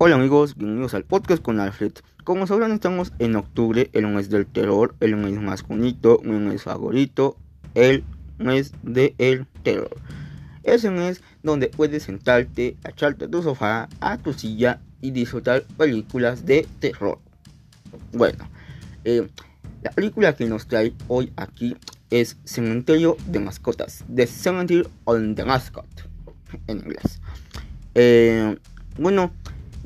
[0.00, 1.90] Hola amigos, bienvenidos al podcast con Alfred.
[2.22, 6.62] Como sabrán, estamos en octubre, el mes del terror, el mes más bonito, mi mes
[6.62, 7.36] favorito,
[7.74, 8.04] el
[8.38, 9.90] mes del terror.
[10.62, 15.64] Es un mes donde puedes sentarte, echarte a tu sofá, a tu silla y disfrutar
[15.76, 17.18] películas de terror.
[18.12, 18.48] Bueno,
[19.02, 19.26] eh,
[19.82, 21.76] la película que nos trae hoy aquí
[22.10, 26.08] es Cementerio de Mascotas, The Cemetery on the Mascot,
[26.68, 27.20] en inglés.
[27.96, 28.56] Eh,
[28.96, 29.32] bueno,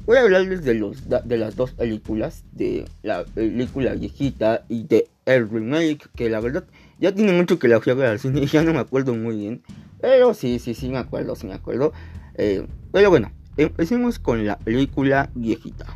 [0.07, 5.09] voy a hablarles de, los, de las dos películas, de la película viejita y de
[5.25, 6.65] el remake, que la verdad
[6.99, 9.37] ya tiene mucho que la fui a ver al cine ya no me acuerdo muy
[9.37, 9.63] bien.
[10.01, 11.93] Pero sí, sí, sí me acuerdo, sí me acuerdo.
[12.35, 15.87] Eh, pero bueno, empecemos con la película viejita.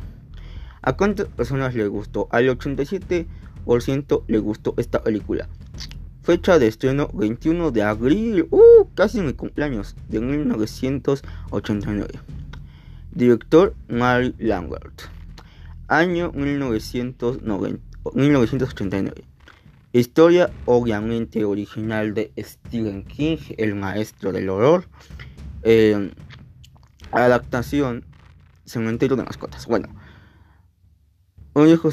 [0.81, 2.29] ¿A cuántas personas le gustó?
[2.31, 5.49] Al 87% le gustó esta película.
[6.23, 12.19] Fecha de estreno 21 de abril, uh, casi mi cumpleaños, de 1989.
[13.17, 15.09] Director Mary Langworth.
[15.87, 17.81] Año 1990,
[18.13, 19.23] 1989.
[19.91, 24.87] Historia obviamente original de Stephen King, el maestro del horror.
[25.63, 26.11] Eh,
[27.11, 28.05] adaptación
[28.65, 29.65] Cementerio de mascotas.
[29.65, 29.87] Bueno,
[31.55, 31.89] un viejo,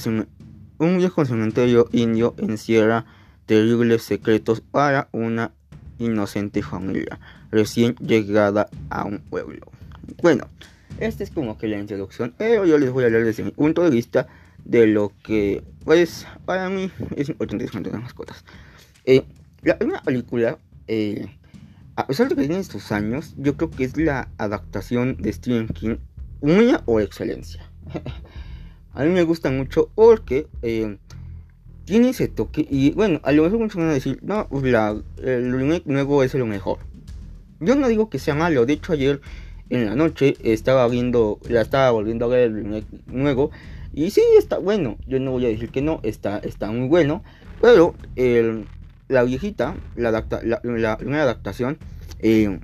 [0.78, 3.06] un viejo cementerio indio encierra
[3.46, 5.52] terribles secretos para una
[5.98, 7.18] inocente familia
[7.50, 9.70] recién llegada a un pueblo.
[10.20, 10.48] Bueno,
[10.98, 13.82] esta es como que la introducción, pero yo les voy a hablar desde mi punto
[13.82, 14.26] de vista
[14.64, 18.44] de lo que, pues, para mí es importante de las mascotas.
[19.04, 19.24] Eh,
[19.62, 21.26] la primera película, eh,
[21.96, 25.68] a pesar de que tiene sus años, yo creo que es la adaptación de Stephen
[25.68, 25.96] King,
[26.40, 27.70] una o excelencia.
[28.92, 30.98] a mí me gusta mucho porque eh,
[31.84, 34.96] tiene ese toque y bueno, a lo mejor muchos van a decir, no, pues la,
[35.22, 36.78] el remake nuevo es lo mejor.
[37.60, 39.20] Yo no digo que sea malo, de hecho ayer
[39.76, 43.50] en la noche estaba viendo, la estaba volviendo a ver el remake nuevo
[43.92, 47.22] y sí está bueno, yo no voy a decir que no, está, está muy bueno,
[47.60, 47.94] pero
[49.08, 51.78] la viejita, la, adapta, primera adaptación,
[52.20, 52.58] eh,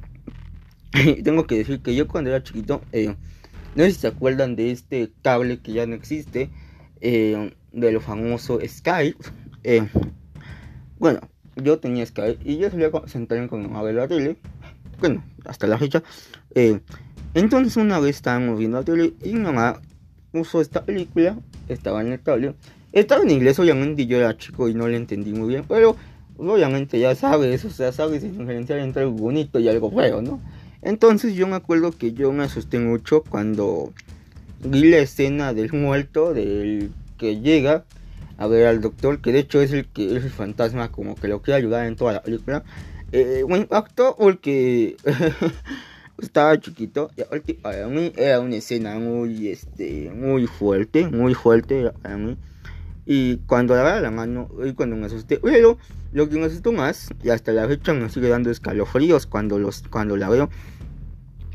[1.24, 3.14] tengo que decir que yo cuando era chiquito, eh,
[3.74, 6.50] no sé si se acuerdan de este cable que ya no existe,
[7.00, 9.24] eh, de lo famoso Skype.
[9.62, 9.88] Eh,
[10.98, 11.20] bueno,
[11.56, 14.36] yo tenía Skype y yo solía sentarme con mamá a la tele.
[14.98, 16.02] Bueno, hasta la fecha.
[17.34, 19.80] Entonces una vez estábamos viendo la tele y mi mamá
[20.32, 21.36] usó esta película.
[21.68, 22.54] Estaba en el cable.
[22.92, 25.64] Estaba en inglés, obviamente, yo era chico y no le entendí muy bien.
[25.68, 25.96] Pero
[26.38, 30.40] obviamente ya sabes, o sea, sabes diferenciar entre algo bonito y algo feo, ¿no?
[30.82, 33.92] Entonces yo me acuerdo que yo me asusté mucho cuando
[34.64, 37.84] vi la escena del muerto, del que llega
[38.38, 41.28] a ver al doctor, que de hecho es el que es el fantasma como que
[41.28, 42.64] lo quiere ayudar en toda la película.
[43.12, 43.66] Eh, me
[44.16, 44.96] porque
[46.20, 47.10] estaba chiquito
[47.46, 52.36] y para mí era una escena muy este muy fuerte, muy fuerte para mí.
[53.06, 55.78] Y cuando la agarra la mano, y cuando me asusté, pero
[56.12, 59.82] lo que me asustó más, y hasta la fecha me sigue dando escalofríos cuando los
[59.88, 60.48] cuando la veo,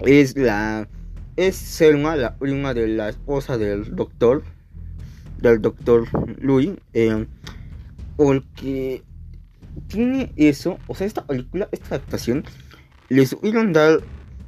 [0.05, 0.87] es la
[1.35, 4.43] es Selma, la prima de la esposa del doctor,
[5.41, 6.07] del doctor
[6.39, 7.25] Louis, eh,
[8.17, 9.03] porque
[9.87, 12.45] tiene eso, o sea, esta película, esta adaptación,
[13.09, 14.01] les hubieron dar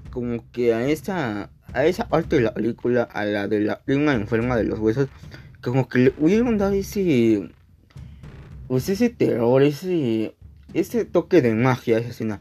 [0.10, 4.14] como que a esa, a esa parte de la película, a la de la prima
[4.14, 5.10] enferma de los huesos,
[5.62, 7.50] como que le hubieron dado ese,
[8.68, 10.36] pues ese terror, ese,
[10.74, 12.40] ese toque de magia, esa escena.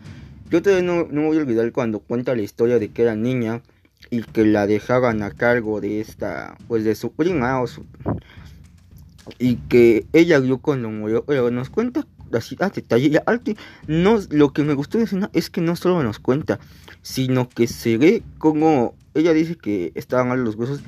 [0.51, 3.63] Yo todavía no, no voy a olvidar cuando cuenta la historia de que era niña
[4.11, 7.85] y que la dejaban a cargo de esta, pues de su prima o su,
[9.39, 13.57] y que ella vio cuando murió, pero nos cuenta así a detalle, y arte,
[13.87, 16.59] no, lo que me gustó de escena es que no solo nos cuenta,
[17.07, 20.81] sino que se ve como ella dice que estaban mal los huesos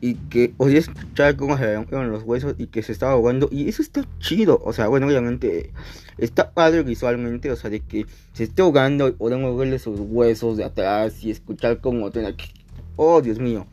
[0.00, 3.68] y que podía escuchar cómo se rompieron los huesos y que se estaba ahogando y
[3.68, 5.72] eso está chido, o sea, bueno, obviamente
[6.16, 10.58] está padre visualmente, o sea, de que se esté ahogando y podemos verle sus huesos
[10.58, 12.08] de atrás y escuchar cómo
[12.94, 13.66] oh Dios mío.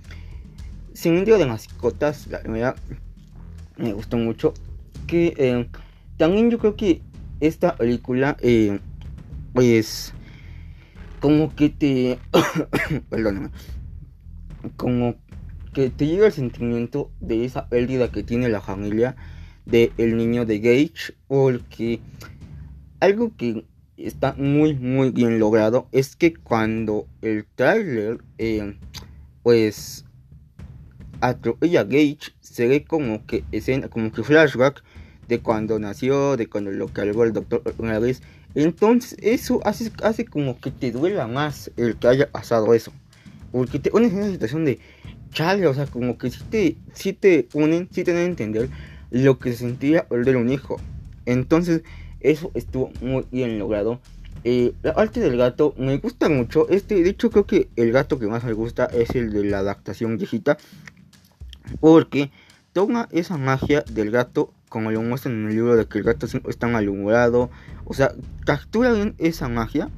[0.93, 2.75] Sin de mascotas, la verdad
[3.77, 4.55] me gustó mucho
[5.05, 5.67] que eh,
[6.17, 7.03] también yo creo que
[7.41, 8.79] esta película eh,
[9.53, 10.15] pues
[11.21, 12.19] como que te
[13.09, 13.51] perdóname
[14.75, 15.15] como
[15.71, 19.15] que te llega el sentimiento de esa pérdida que tiene la familia
[19.65, 22.01] del el niño de Gage porque
[23.00, 23.65] algo que
[23.95, 28.75] está muy muy bien logrado es que cuando el trailer eh,
[29.44, 30.06] pues
[31.21, 34.83] atropella Gage se ve como que escena como que flashback
[35.27, 38.24] de cuando nació de cuando lo cargó el doctor una vez
[38.56, 42.92] entonces eso hace, hace como que te duela más el que haya pasado eso
[43.51, 44.80] porque te pones en una situación de
[45.31, 48.69] chale, o sea, como que si te, si te unen, si te dan a entender
[49.12, 50.80] lo que se sentía perder un hijo.
[51.25, 51.83] Entonces,
[52.19, 54.00] eso estuvo muy bien logrado.
[54.44, 56.68] Eh, la arte del gato me gusta mucho.
[56.69, 59.59] Este, de hecho, creo que el gato que más me gusta es el de la
[59.59, 60.57] adaptación viejita.
[61.80, 62.31] Porque
[62.74, 66.25] toma esa magia del gato, como lo muestran en el libro de que el gato
[66.47, 67.50] está malhumorado.
[67.83, 68.13] O sea,
[68.45, 69.89] captura bien esa magia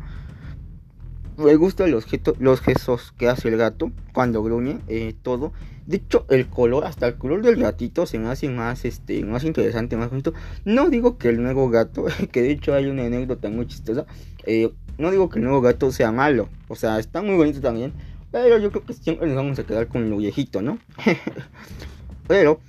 [1.38, 2.06] me gustan los,
[2.40, 5.54] los gestos que hace el gato cuando gruñe, eh, todo.
[5.86, 9.44] De hecho, el color, hasta el color del gatito se me hace más, este, más
[9.44, 10.34] interesante, más bonito.
[10.66, 14.06] No digo que el nuevo gato, que de hecho hay una anécdota muy chistosa.
[14.46, 17.94] Eh, no digo que el nuevo gato sea malo, o sea, está muy bonito también.
[18.31, 20.80] Pero yo creo que siempre nos vamos a quedar con lo viejito, ¿no?
[22.28, 22.60] pero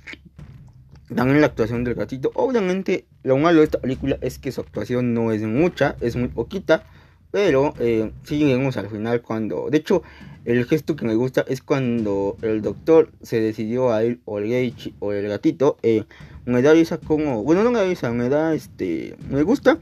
[1.13, 2.31] también la actuación del gatito.
[2.33, 6.29] Obviamente, lo malo de esta película es que su actuación no es mucha, es muy
[6.29, 6.83] poquita.
[7.31, 9.67] Pero eh, sí llegamos al final cuando...
[9.69, 10.03] De hecho,
[10.45, 14.45] el gesto que me gusta es cuando el doctor se decidió a ir o el
[14.45, 15.75] Gage o el gatito.
[15.83, 16.05] Eh,
[16.45, 17.43] me da risa como...
[17.43, 19.17] Bueno, no me da risa, me da este...
[19.29, 19.79] Me gusta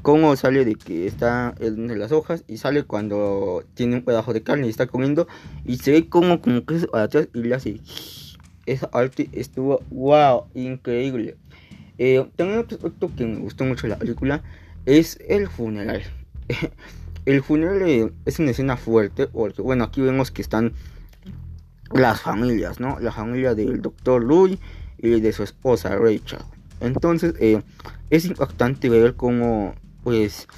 [0.00, 4.42] cómo sale de que está en las hojas y sale cuando tiene un pedazo de
[4.42, 5.28] carne y está comiendo
[5.66, 7.80] y se ve como, como que es atrás y le hace...
[8.66, 11.36] Esa arte estuvo wow, increíble.
[11.98, 14.42] Eh, también otro aspecto que me gustó mucho de la película
[14.86, 16.02] es el funeral.
[17.24, 20.72] el funeral es una escena fuerte porque, bueno, aquí vemos que están
[21.92, 22.98] las familias, ¿no?
[23.00, 24.58] La familia del doctor Louis
[24.98, 26.40] y de su esposa Rachel.
[26.80, 27.62] Entonces, eh,
[28.10, 30.48] es impactante ver cómo, pues,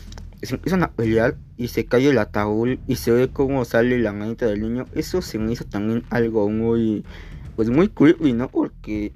[0.43, 4.13] se empiezan a pelear y se cae el ataúd y se ve cómo sale la
[4.13, 4.87] manita del niño.
[4.95, 7.05] Eso se me hizo también algo muy,
[7.57, 8.49] pues, muy creepy, ¿no?
[8.49, 9.13] Porque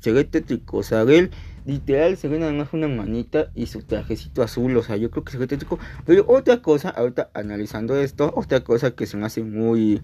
[0.00, 1.30] se ve tétrico, o sea, él
[1.64, 5.22] Literal se ve nada más una manita y su trajecito azul, o sea, yo creo
[5.22, 5.78] que se ve tétrico.
[6.04, 10.02] Pero otra cosa, ahorita analizando esto, otra cosa que se me hace muy,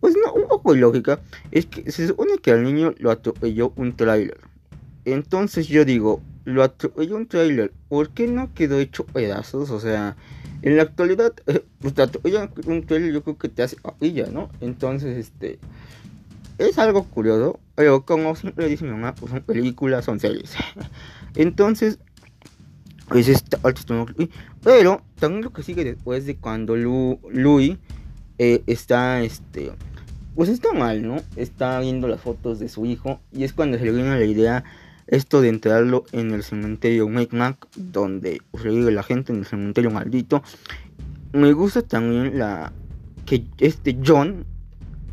[0.00, 3.94] pues no, un poco ilógica, es que se supone que al niño lo atropelló un
[3.94, 4.40] trailer.
[5.04, 9.70] Entonces yo digo, lo atropelló un trailer, ¿por qué no quedó hecho pedazos?
[9.70, 10.16] O sea,
[10.62, 11.94] en la actualidad, eh, pues
[12.66, 14.48] un trailer, yo creo que te hace papilla, ¿no?
[14.62, 15.58] Entonces, este
[16.66, 20.54] es algo curioso, pero como siempre dice mi mamá, pues son películas, son series.
[21.34, 21.98] Entonces,
[23.08, 23.58] pues esta
[24.62, 27.76] Pero también lo que sigue después de cuando Lu, Louis
[28.38, 29.72] eh, está, este,
[30.34, 31.16] pues está mal, ¿no?
[31.36, 34.64] Está viendo las fotos de su hijo y es cuando se le viene la idea
[35.06, 39.90] esto de enterrarlo en el cementerio Mac, donde se vive la gente en el cementerio
[39.90, 40.42] maldito.
[41.32, 42.72] Me gusta también la
[43.26, 44.46] que este John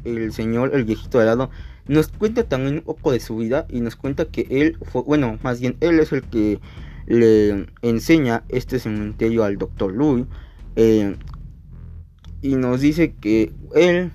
[0.03, 1.49] el señor, el viejito de lado,
[1.87, 5.39] nos cuenta también un poco de su vida y nos cuenta que él fue, bueno,
[5.43, 6.59] más bien él es el que
[7.07, 10.25] le enseña este cementerio al doctor Louis
[10.75, 11.15] eh,
[12.41, 14.11] y nos dice que él,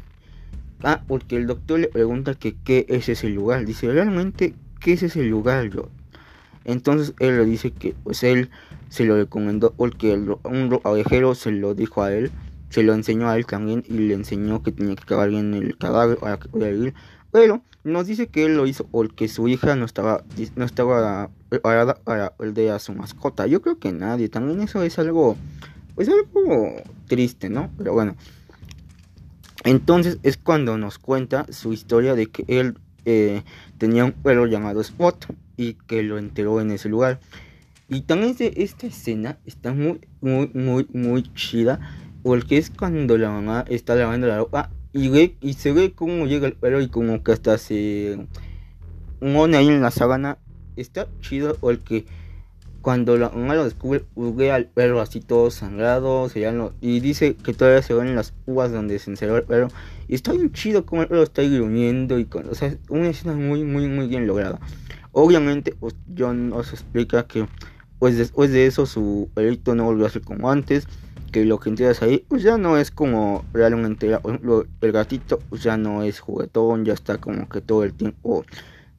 [0.85, 5.03] ah, porque el doctor le pregunta que qué es ese lugar, dice realmente qué es
[5.03, 5.91] ese lugar yo.
[6.65, 8.51] Entonces él le dice que pues él
[8.89, 12.31] se lo recomendó porque un abejero se lo dijo a él
[12.75, 15.79] se lo enseñó a él también y le enseñó que tenía que cavar bien el
[15.79, 16.95] cadáver para que pudiera vivir.
[17.31, 20.25] Pero nos dice que él lo hizo porque su hija no estaba,
[20.57, 23.47] no estaba preparada para el de a su mascota.
[23.47, 24.29] Yo creo que nadie.
[24.29, 25.37] También eso es algo,
[25.95, 27.71] pues algo triste, ¿no?
[27.79, 28.17] Pero bueno.
[29.63, 33.45] Entonces es cuando nos cuenta su historia de que él eh,
[33.79, 37.21] tenía un perro llamado Spot y que lo enteró en ese lugar.
[37.89, 41.79] Y también esta escena está muy, muy, muy, muy chida
[42.25, 46.27] porque es cuando la mamá está lavando la ropa y ve y se ve cómo
[46.27, 48.27] llega el perro y como que hasta se
[49.21, 50.39] pone ahí en la sábana.
[50.75, 52.07] Está chido porque
[52.81, 56.51] cuando la mamá lo descubre, ve al perro así todo sangrado, se
[56.81, 59.69] y dice que todavía se ven las púas donde se encerró el perro.
[60.09, 63.35] Y está bien chido como el perro está gruñendo y con, o sea, una escena
[63.35, 64.61] muy, muy, muy bien lograda.
[65.13, 67.47] Obviamente, pues, John nos explica que
[67.99, 70.87] pues después de eso su perrito no volvió a ser como antes
[71.35, 75.77] que lo que entiendas ahí pues ya no es como realmente el gatito pues ya
[75.77, 78.45] no es juguetón ya está como que todo el tiempo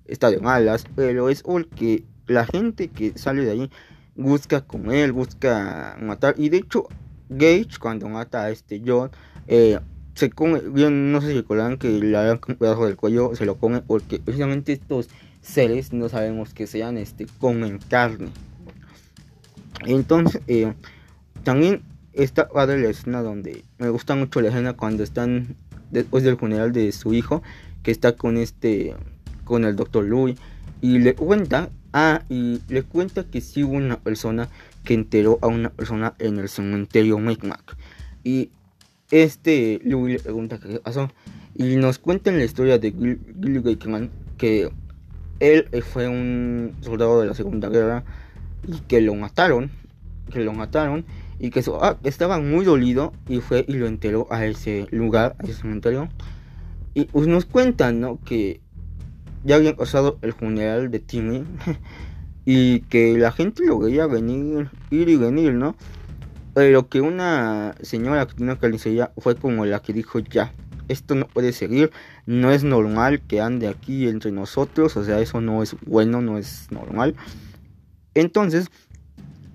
[0.06, 3.72] está de malas pero es porque la gente que sale de ahí
[4.16, 6.90] busca él busca matar y de hecho
[7.30, 9.12] Gage cuando mata a este John
[9.48, 9.80] eh,
[10.14, 13.46] se come bien no sé si recuerdan que le hagan un pedazo del cuello se
[13.46, 15.08] lo come porque precisamente estos
[15.40, 18.28] seres no sabemos que sean este comen carne.
[19.86, 20.74] Entonces eh,
[21.44, 21.84] también
[22.16, 25.56] esta padre la escena donde me gusta mucho la escena cuando están
[25.92, 27.44] después del funeral de su hijo
[27.84, 28.96] que está con este
[29.44, 30.38] con el doctor Louis
[30.82, 34.50] y le cuenta ah y le cuenta que sí hubo una persona
[34.86, 37.76] que enteró a una persona en el cementerio Micmac.
[38.24, 38.52] Y
[39.12, 41.12] este Louis le pregunta qué pasó
[41.56, 44.72] Y nos cuentan la historia de Gilly Gateman, que
[45.40, 48.04] él fue un soldado de la Segunda Guerra
[48.68, 49.70] y que lo mataron,
[50.32, 51.06] que lo mataron
[51.40, 55.44] y que ah, estaba muy dolido y fue y lo enteró a ese lugar, a
[55.44, 56.10] ese cementerio.
[56.94, 58.20] Y pues nos cuentan, ¿no?
[58.24, 58.62] Que
[59.44, 61.44] ya había pasado el funeral de Timmy
[62.46, 65.76] y que la gente lo veía venir, ir y venir, ¿no?
[66.54, 70.54] Pero que una señora que tiene una fue como la que dijo ya,
[70.88, 71.92] esto no puede seguir,
[72.26, 76.38] no es normal que ande aquí entre nosotros, o sea, eso no es bueno, no
[76.38, 77.16] es normal.
[78.14, 78.70] Entonces,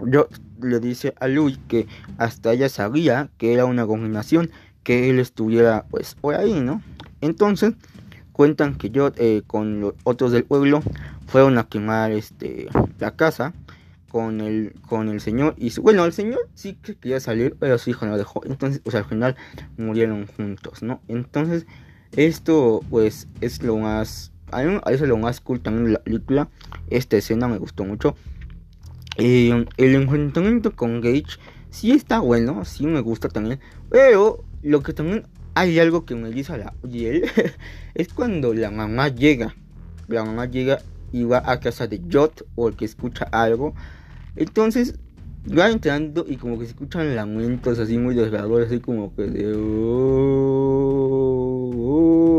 [0.07, 0.29] yo
[0.63, 1.87] le dice a Luis que
[2.19, 4.51] hasta ella sabía que era una combinación,
[4.83, 6.83] que él estuviera pues por ahí, ¿no?
[7.21, 7.75] Entonces,
[8.33, 10.83] cuentan que yo eh, con los otros del pueblo
[11.27, 13.53] fueron a quemar este la casa
[14.09, 17.91] con el con el señor y bueno el señor sí que quería salir pero su
[17.91, 18.41] hijo no dejó.
[18.47, 19.37] Entonces pues al final
[19.77, 21.67] murieron juntos no entonces
[22.17, 26.49] esto pues es lo más a mí es lo más cool también la película.
[26.89, 28.17] Esta escena me gustó mucho
[29.21, 31.39] el enfrentamiento con Gage
[31.71, 36.31] sí está bueno sí me gusta también pero lo que también hay algo que me
[36.31, 37.25] dice la él
[37.95, 39.55] es cuando la mamá llega
[40.09, 40.81] la mamá llega
[41.13, 43.75] y va a casa de Jot o el que escucha algo
[44.37, 44.99] entonces
[45.47, 49.55] va entrando y como que se escuchan lamentos así muy desgarradores, así como que de
[49.57, 49.61] oh,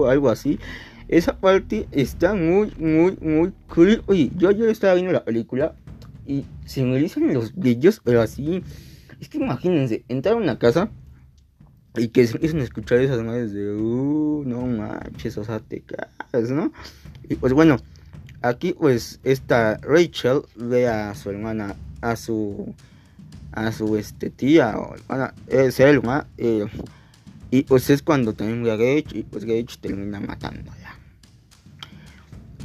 [0.03, 0.59] oh", algo así.
[1.07, 4.01] Esa parte está muy, muy, muy cool.
[4.07, 5.75] Oye, yo ayer estaba viendo la película
[6.31, 8.63] y se me dicen los brillos, pero así.
[9.19, 10.89] Es que imagínense, entrar a una casa
[11.95, 15.81] y que se empiezan a escuchar esas madres de, uh, no manches, o sea, te
[15.81, 16.71] cagas, ¿no?
[17.29, 17.77] Y pues bueno,
[18.43, 22.73] Aquí pues esta Rachel ve a su hermana, a su
[23.51, 26.65] a su este tía o hermana, es Selma, eh,
[27.51, 30.80] y pues es cuando también ve a Gage y pues Gage termina matándola.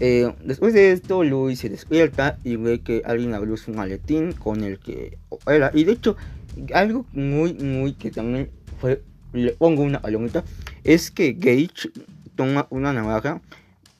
[0.00, 4.62] Eh, después de esto, Louis se despierta y ve que alguien abrió su maletín con
[4.62, 5.70] el que era.
[5.72, 6.16] Y de hecho,
[6.74, 8.50] algo muy, muy que también
[8.80, 10.44] fue, le pongo una palomita,
[10.84, 11.90] es que Gage
[12.34, 13.40] toma una navaja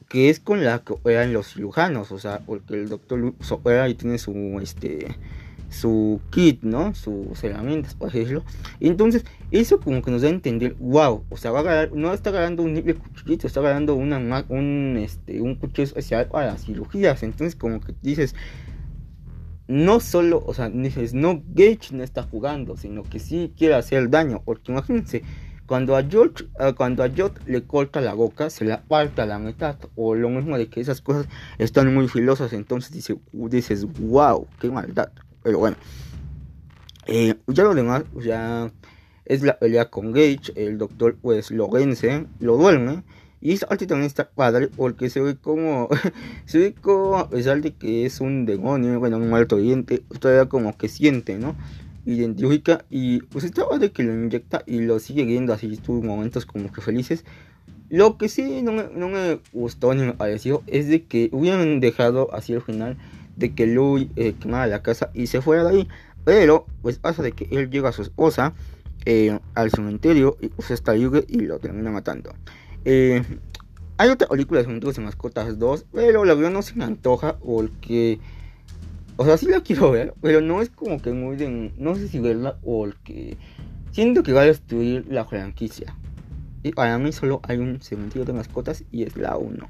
[0.08, 3.94] que es con la que operan los cirujanos, o sea, porque el doctor opera y
[3.94, 5.08] tiene su, este,
[5.68, 6.94] su kit, ¿no?
[6.94, 8.44] Sus herramientas, por decirlo.
[8.80, 12.62] Entonces, eso como que nos da a entender, wow, o sea, va no está agarrando
[12.62, 17.22] un nivel cuchillito, está agarrando una, un, este, un cuchillo especial para cirugías.
[17.22, 18.34] Entonces, como que dices,
[19.68, 24.10] no solo, o sea, dices, no, Gage no está jugando, sino que sí quiere hacer
[24.10, 25.22] daño, porque imagínense,
[25.66, 29.26] cuando a George, eh, cuando a Jot le corta la boca, se la parte a
[29.26, 29.76] la mitad.
[29.96, 31.26] O lo mismo de que esas cosas
[31.58, 32.52] están muy filosas.
[32.52, 35.10] Entonces dice, dices, wow, qué maldad.
[35.46, 35.76] Pero bueno.
[37.06, 38.72] Eh, ya lo demás, ya
[39.24, 40.52] es la pelea con Gage.
[40.56, 43.04] El doctor pues lo vence, lo duerme.
[43.40, 45.88] Y esta parte también está padre porque se ve como,
[46.46, 50.48] se ve como a pesar de que es un demonio, bueno, un muerto diente, todavía
[50.48, 51.54] como que siente, ¿no?
[52.06, 56.46] identifica y pues estaba de que lo inyecta y lo sigue viendo así tuvo momentos
[56.46, 57.24] como que felices
[57.88, 61.80] lo que sí no me, no me gustó ni me pareció es de que hubieran
[61.80, 62.96] dejado así al final
[63.36, 65.88] de que Louis eh, quemara la casa y se fuera de ahí
[66.24, 68.54] pero pues pasa de que él llega a su esposa
[69.04, 72.34] eh, al cementerio y pues está libre y lo termina matando
[72.84, 73.22] eh,
[73.98, 77.38] hay otra película de Juntos de Mascotas 2 pero la verdad no se me antoja
[77.38, 78.18] porque
[79.18, 81.36] o sea, sí la quiero ver, pero no es como que muy.
[81.78, 83.36] No sé si verla o que.
[83.92, 85.96] Siento que va a destruir la franquicia.
[86.62, 89.68] Y para mí solo hay un cementerio de mascotas y es la 1.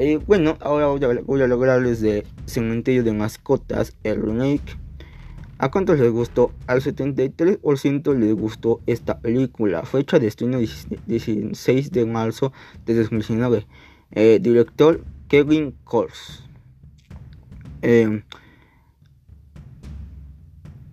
[0.00, 4.78] Eh, bueno, ahora voy a, lograrles de cementerio de mascotas el remake.
[5.58, 6.52] ¿A cuántos les gustó?
[6.68, 9.82] Al 73% les gustó esta película.
[9.82, 12.52] Fecha de estreno 16 de marzo
[12.86, 13.66] de 2019.
[14.12, 16.44] Eh, director Kevin Kors.
[17.82, 18.22] Eh,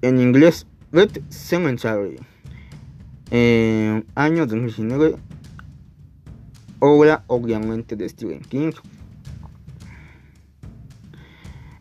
[0.02, 2.18] en inglés Red Cemetery.
[3.30, 5.18] Eh, año 2019.
[6.80, 8.72] Obra obviamente de Stephen King.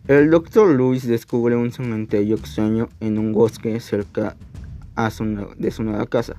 [0.07, 4.37] El doctor Lewis descubre un cementerio extraño en un bosque cerca
[5.57, 6.37] de su nueva casa.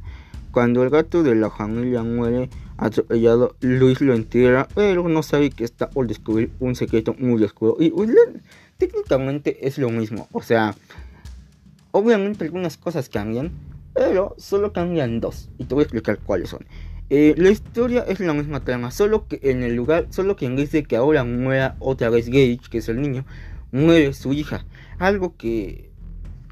[0.52, 5.64] Cuando el gato de la familia muere atropellado, Luis lo entierra, pero no sabe que
[5.64, 7.76] está por descubrir un secreto muy oscuro.
[7.80, 8.10] Y pues,
[8.78, 10.28] técnicamente es lo mismo.
[10.32, 10.76] O sea,
[11.98, 13.54] Obviamente algunas cosas cambian,
[13.94, 15.48] pero solo cambian dos.
[15.58, 16.66] Y te voy a explicar cuáles son.
[17.10, 20.58] Eh, la historia es la misma trama, solo que en el lugar, solo que en
[20.58, 23.24] vez de que ahora muera otra vez Gage, que es el niño,
[23.76, 24.66] muere su hija.
[24.98, 25.92] Algo que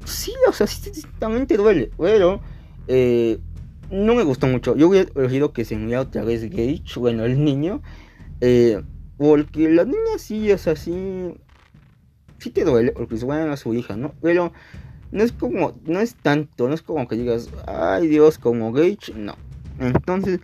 [0.04, 2.40] sí, o sea, sí, también duele, pero
[2.86, 3.38] eh,
[3.90, 4.76] no me gustó mucho.
[4.76, 7.82] Yo hubiera elegido que se muriera otra vez Gage, bueno, el niño.
[8.40, 8.82] Eh,
[9.16, 11.34] porque la niña sí es así.
[12.38, 14.14] Sí te duele, porque se vayan a su hija, ¿no?
[14.20, 14.52] Pero
[15.12, 19.14] no es como, no es tanto, no es como que digas, ay Dios, como Gage,
[19.14, 19.36] no.
[19.78, 20.40] Entonces,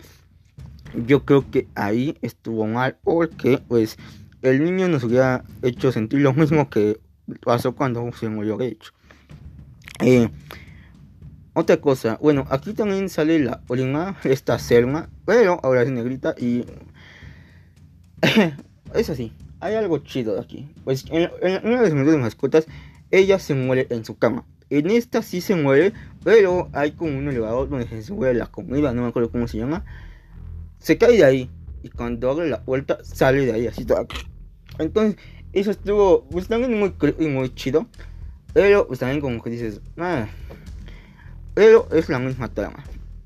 [1.05, 3.97] yo creo que ahí estuvo mal, porque pues
[4.41, 6.99] el niño nos hubiera hecho sentir lo mismo que
[7.43, 8.77] pasó cuando se murió Gage.
[9.99, 10.29] Eh,
[11.53, 16.65] otra cosa, bueno, aquí también sale la orina, esta Selma, pero ahora es negrita y
[18.93, 19.33] es así.
[19.59, 20.67] Hay algo chido aquí.
[20.83, 21.29] Pues en,
[21.63, 22.65] una de las mascotas,
[23.11, 24.45] ella se muere en su cama.
[24.69, 25.93] En esta sí se muere,
[26.23, 29.57] pero hay como un elevador donde se muere la comida, no me acuerdo cómo se
[29.57, 29.83] llama.
[30.79, 31.49] Se cae de ahí
[31.83, 34.07] y cuando abre la vuelta sale de ahí así todo.
[34.79, 35.17] Entonces,
[35.53, 37.87] eso estuvo pues también muy, chido.
[38.53, 40.27] Pero pues también como que dices, ah,
[41.53, 42.83] pero es la misma trama.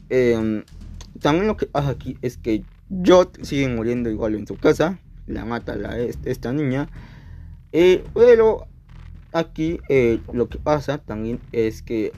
[0.09, 0.63] Em,
[1.19, 2.63] también lo que pasa aquí es que
[3.05, 4.99] Jot sigue muriendo igual en su casa.
[5.27, 6.87] La mata la, esta niña.
[7.71, 8.67] Eh, pero
[9.31, 12.13] aquí eh, lo que pasa también es que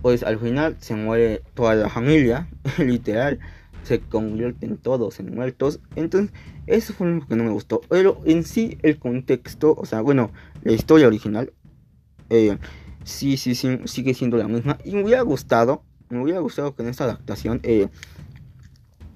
[0.00, 2.48] pues al final se muere toda la familia.
[2.78, 3.38] literal.
[3.88, 5.80] Se convierten todos en muertos.
[5.96, 6.30] Entonces
[6.66, 7.80] eso fue lo que no me gustó.
[7.88, 10.30] Pero en sí el contexto, o sea, bueno,
[10.62, 11.52] la historia original.
[12.28, 12.58] Eh,
[13.04, 14.76] sí, sí, sí, sigue siendo la misma.
[14.84, 17.88] Y me hubiera gustado, me hubiera gustado que en esta adaptación eh,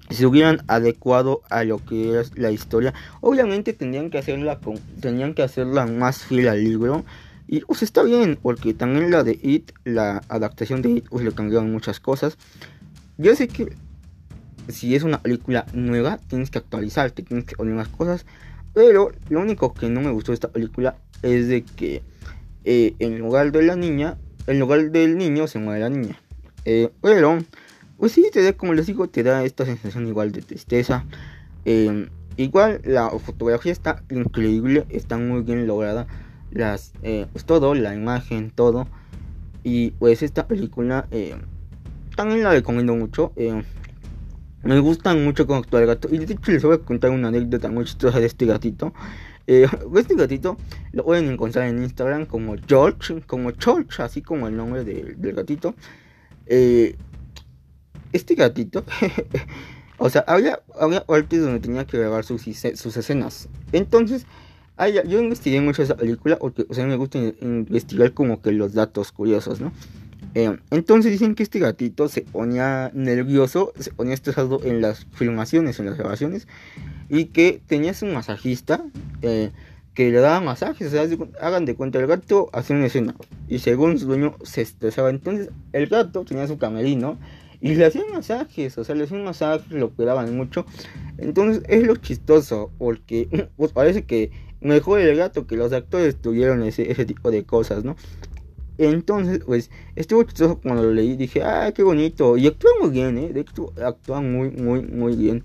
[0.09, 2.95] se hubieran adecuado a lo que es la historia.
[3.21, 7.05] Obviamente tendrían que hacerla con, tenían que hacerla más fiel al libro.
[7.47, 11.31] Y pues está bien, porque también la de It, la adaptación de It, pues le
[11.33, 12.37] cambiaron muchas cosas.
[13.17, 13.73] Yo sé que
[14.69, 18.25] si es una película nueva, tienes que actualizarte, tienes que poner más cosas.
[18.73, 22.01] Pero lo único que no me gustó de esta película es de que
[22.65, 24.17] eh, en lugar de la niña,
[24.47, 26.19] en lugar del niño se muere la niña.
[26.65, 27.39] Eh, pero,
[27.97, 31.05] pues sí, te da, como les digo, te da esta sensación igual de tristeza.
[31.65, 36.07] Eh, igual la fotografía está increíble, está muy bien lograda.
[36.51, 38.87] Las, pues todo, la imagen, todo.
[39.63, 41.07] Y pues esta película
[42.15, 43.33] también la recomiendo mucho.
[44.63, 46.07] Me gusta mucho cómo actúa el gato.
[46.11, 48.93] Y de hecho les voy a contar una anécdota muy chistosa de este gatito.
[49.45, 50.57] Eh, este gatito
[50.91, 55.75] lo pueden encontrar en Instagram como George, como George, así como el nombre del gatito.
[56.45, 56.95] Eh,
[58.13, 58.85] este gatito,
[59.97, 63.49] o sea, había, había partes donde tenía que grabar sus, sus escenas.
[63.71, 64.25] Entonces,
[65.07, 69.11] yo investigué mucho esa película porque, o sea, me gusta investigar como que los datos
[69.11, 69.71] curiosos, ¿no?
[70.35, 75.79] Eh, entonces dicen que este gatito se ponía nervioso, se ponía estresado en las filmaciones,
[75.79, 76.47] en las grabaciones,
[77.09, 78.83] y que tenías un masajista
[79.21, 79.51] eh,
[79.93, 80.87] que le daba masajes.
[80.87, 81.07] O sea,
[81.41, 83.15] hagan de cuenta, el gato hacía una escena
[83.47, 85.09] y según su dueño se estresaba.
[85.09, 87.19] Entonces el gato tenía su camerino
[87.61, 90.65] y le hacían masajes, o sea, le hacían masajes, lo cuidaban mucho.
[91.17, 96.63] Entonces es lo chistoso, porque pues parece que mejor el gato que los actores tuvieron
[96.63, 97.95] ese, ese tipo de cosas, ¿no?
[98.77, 101.15] Entonces, pues, estuvo chistoso cuando lo leí.
[101.15, 102.37] Dije, ah, qué bonito.
[102.37, 103.29] Y actúa muy bien, ¿eh?
[103.33, 105.43] De hecho, actúa muy, muy, muy bien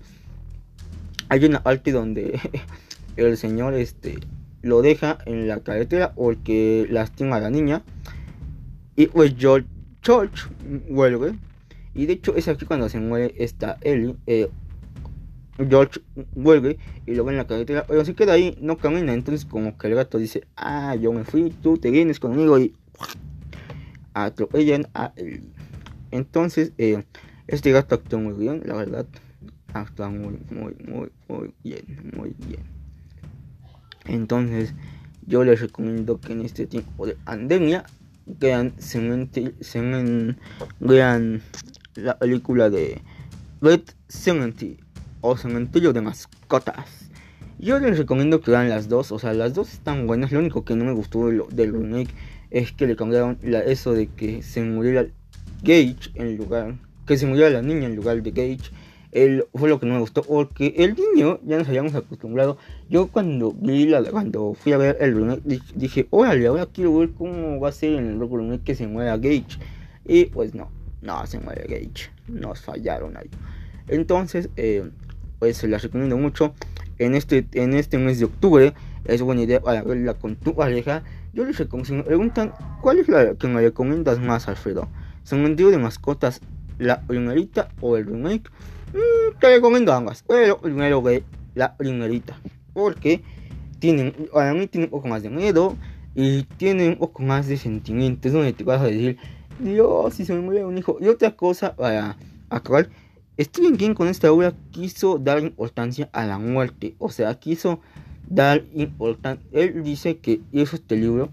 [1.29, 2.39] hay una parte donde
[3.15, 4.19] el señor este
[4.61, 7.83] lo deja en la carretera porque lastima a la niña
[8.95, 9.67] y pues George,
[10.01, 10.49] George
[10.89, 11.35] vuelve
[11.95, 14.49] y de hecho es aquí cuando se muere esta Ellie eh,
[15.57, 16.01] George
[16.35, 19.77] vuelve y lo ve en la carretera pero se queda ahí no camina entonces como
[19.77, 22.73] que el gato dice ah yo me fui tú te vienes conmigo y
[24.13, 25.43] atropellan a Ellie
[26.11, 27.03] entonces eh,
[27.47, 29.05] este gato actuó muy bien la verdad
[29.73, 32.63] actúa muy, muy, muy, muy bien, muy bien.
[34.05, 34.73] Entonces,
[35.27, 37.85] yo les recomiendo que en este tiempo de pandemia
[38.25, 38.73] vean,
[40.79, 41.41] vean
[41.95, 43.01] la película de
[43.61, 44.79] Red Cemetery
[45.21, 47.09] o Cementerio de Mascotas.
[47.59, 50.31] Yo les recomiendo que vean las dos, o sea, las dos están buenas.
[50.31, 52.13] Lo único que no me gustó del remake
[52.51, 55.05] es que le cambiaron eso de que se muriera
[55.61, 58.71] Gage en lugar, que se muriera la niña en lugar de Gage.
[59.11, 62.57] Él fue lo que no me gustó porque el niño ya nos habíamos acostumbrado.
[62.89, 67.09] Yo cuando vi la cuando fui a ver el remake dije órale ahora quiero ver
[67.11, 69.57] cómo va a ser en el remake que se muera Gage
[70.05, 70.69] y pues no
[71.01, 73.29] no se muere Gage nos fallaron ahí.
[73.87, 74.89] Entonces eh,
[75.39, 76.53] pues se las recomiendo mucho.
[76.99, 78.73] En este en este mes de octubre
[79.05, 83.35] es buena idea para verla con tu pareja yo les recomiendo preguntan cuál es la
[83.35, 84.87] que me recomiendas más Alfredo
[85.23, 86.41] cementerio de mascotas
[86.77, 88.49] la primerita o el remake
[88.93, 92.39] Mm, te recomiendo ambas, pero primero ve la primerita,
[92.73, 93.21] porque
[93.77, 95.75] tienen, a mí tiene un poco más de miedo
[96.15, 99.17] y tiene un poco más de sentimientos, donde te vas a decir,
[99.59, 100.97] Dios, si se me muere un hijo.
[100.99, 102.17] Y otra cosa, para
[102.49, 102.89] actual,
[103.39, 107.81] Stephen King con esta obra quiso dar importancia a la muerte, o sea, quiso
[108.29, 109.45] dar importancia.
[109.51, 111.29] Él dice que hizo este libro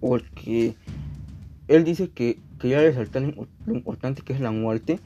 [0.00, 0.74] porque
[1.68, 4.98] él dice que quería resaltar lo importante que es la muerte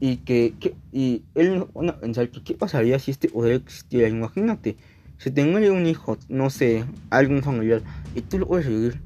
[0.00, 0.54] y que,
[0.92, 4.08] y él bueno, pensar qué pasaría si este poder existiera.
[4.08, 4.76] Imagínate,
[5.18, 7.82] si te un hijo, no sé, algún familiar,
[8.14, 9.00] y tú lo puedes vivir.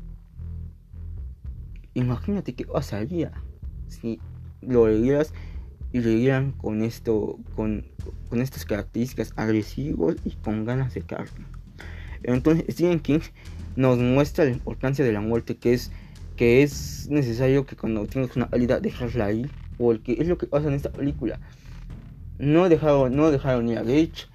[1.94, 3.32] Imagínate qué pasaría
[3.88, 4.20] si
[4.60, 5.32] lo vivieras
[5.92, 7.84] y vivieran con esto, con,
[8.28, 11.46] con estas características agresivos y con ganas de carne.
[12.22, 13.20] Entonces Stephen King
[13.76, 15.90] nos muestra la importancia de la muerte, que es
[16.36, 20.68] que es necesario que cuando tienes una herida dejarla ir, porque es lo que pasa
[20.68, 21.38] en esta película.
[22.38, 24.28] No dejaron, no dejaron ir a Gage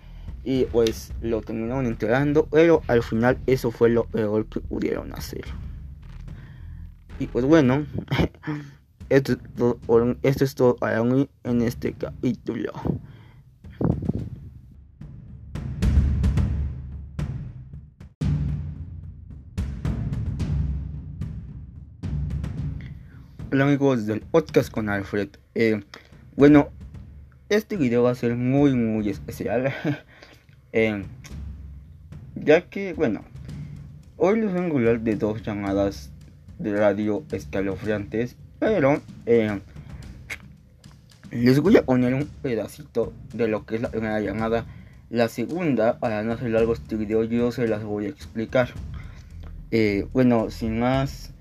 [0.43, 5.45] y pues lo terminaron enterrando, pero al final eso fue lo peor que pudieron hacer.
[7.19, 7.85] Y pues bueno,
[9.09, 9.37] Esto
[10.21, 12.73] esto es todo para en este capítulo.
[23.49, 25.29] Hola amigos del podcast con Alfred.
[25.55, 25.85] Eh,
[26.35, 26.67] bueno,
[27.47, 29.73] este video va a ser muy muy especial.
[30.73, 31.05] eh,
[32.35, 33.21] ya que, bueno,
[34.17, 36.11] hoy les vengo a hablar de dos llamadas
[36.59, 39.59] de radio escalofriantes pero eh,
[41.31, 44.65] les voy a poner un pedacito de lo que es la primera llamada.
[45.09, 48.69] La segunda, para no hacer largo este video, yo se las voy a explicar.
[49.71, 51.31] Eh, bueno, sin más,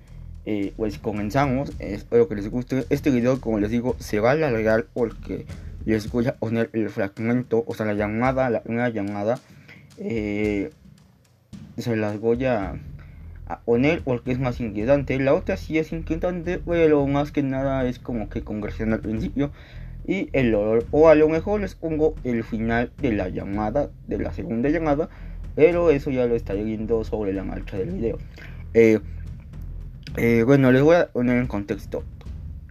[0.45, 1.73] eh, pues comenzamos.
[1.79, 2.85] espero que les guste.
[2.91, 5.47] Este video, como les digo, se va a alargar porque
[5.85, 9.41] les voy a poner el fragmento, o sea, la llamada, la primera llamada.
[9.97, 10.71] se
[11.97, 12.81] las voy a
[13.47, 15.19] a poner porque es más inquietante.
[15.19, 19.51] La otra sí es inquietante, pero más que nada es como que conversión al principio
[20.07, 20.87] y el olor.
[20.91, 25.09] O a lo mejor les pongo el final de la llamada, de la segunda llamada,
[25.55, 28.19] pero eso ya lo estaré viendo sobre la marcha del video.
[28.75, 29.01] Eh,
[30.17, 32.05] eh, bueno, les voy a poner en contexto.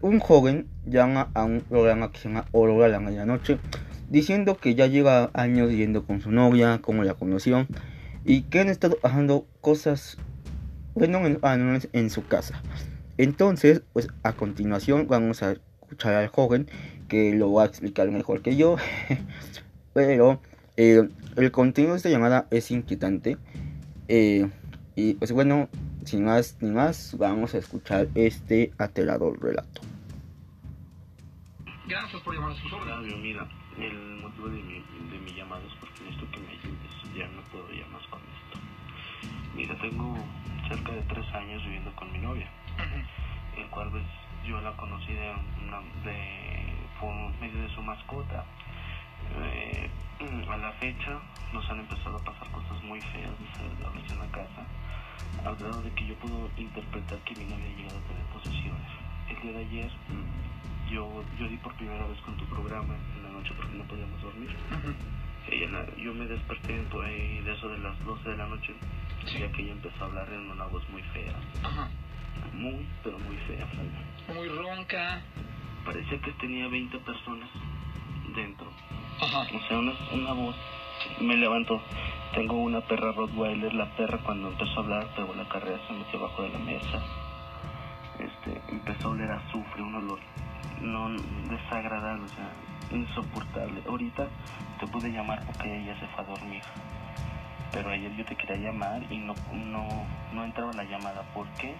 [0.01, 3.57] Un joven llama a un programa que se llama Aurora la medianoche
[4.09, 7.65] diciendo que ya lleva años yendo con su novia, como la conoció,
[8.23, 10.17] y que han estado pasando cosas
[10.95, 11.55] bueno, ah,
[11.91, 12.61] en, su casa.
[13.17, 16.67] Entonces, pues a continuación vamos a escuchar al joven
[17.09, 18.77] que lo va a explicar mejor que yo.
[19.93, 20.41] Pero
[20.77, 23.37] eh, el contenido de esta llamada es inquietante.
[24.07, 24.49] Eh,
[24.95, 25.69] y pues bueno,
[26.05, 29.81] sin más ni más, vamos a escuchar este aterrador relato.
[31.87, 34.73] Gracias por llamar a su Mira, el motivo de mi,
[35.11, 37.17] de mi llamada es porque necesito que me ayudes.
[37.17, 38.59] Ya no puedo ya más con esto.
[39.55, 40.17] Mira, tengo
[40.67, 42.47] cerca de tres años viviendo con mi novia,
[43.57, 44.03] el cual pues
[44.45, 48.45] yo la conocí de, una, de por medio de su mascota.
[49.41, 49.89] Eh,
[50.49, 51.19] a la fecha
[51.51, 54.65] nos han empezado a pasar cosas muy feas desagradables en la casa,
[55.45, 58.91] al grado de que yo puedo interpretar que mi novia ha llegado a tener posesiones.
[59.29, 59.91] El día de ayer
[60.89, 64.21] yo, yo di por primera vez con tu programa en la noche porque no podíamos
[64.21, 64.55] dormir.
[65.97, 68.73] yo me desperté por ahí de eso de las 12 de la noche
[69.33, 71.33] ya que ella empezó a hablar en una voz muy fea.
[71.63, 71.89] Ajá.
[72.53, 73.67] Muy, pero muy fea,
[74.33, 75.21] Muy ronca.
[75.85, 77.49] Parecía que tenía 20 personas
[78.35, 78.67] dentro.
[79.21, 79.47] Ajá.
[79.55, 80.55] O sea, una, una voz.
[81.19, 81.81] Me levantó.
[82.33, 83.73] Tengo una perra Rottweiler.
[83.73, 87.03] La perra cuando empezó a hablar pegó la carrera, se metió abajo de la mesa.
[88.19, 90.19] Este, empezó a oler azufre, un olor
[90.81, 91.09] no
[91.49, 92.51] desagradable, o sea,
[92.91, 93.81] insoportable.
[93.87, 94.27] Ahorita
[94.79, 96.63] te pude llamar porque ella se fue a dormir
[97.71, 99.87] pero ayer yo te quería llamar y no, no,
[100.33, 101.23] no entraba la llamada.
[101.33, 101.75] ¿Por qué?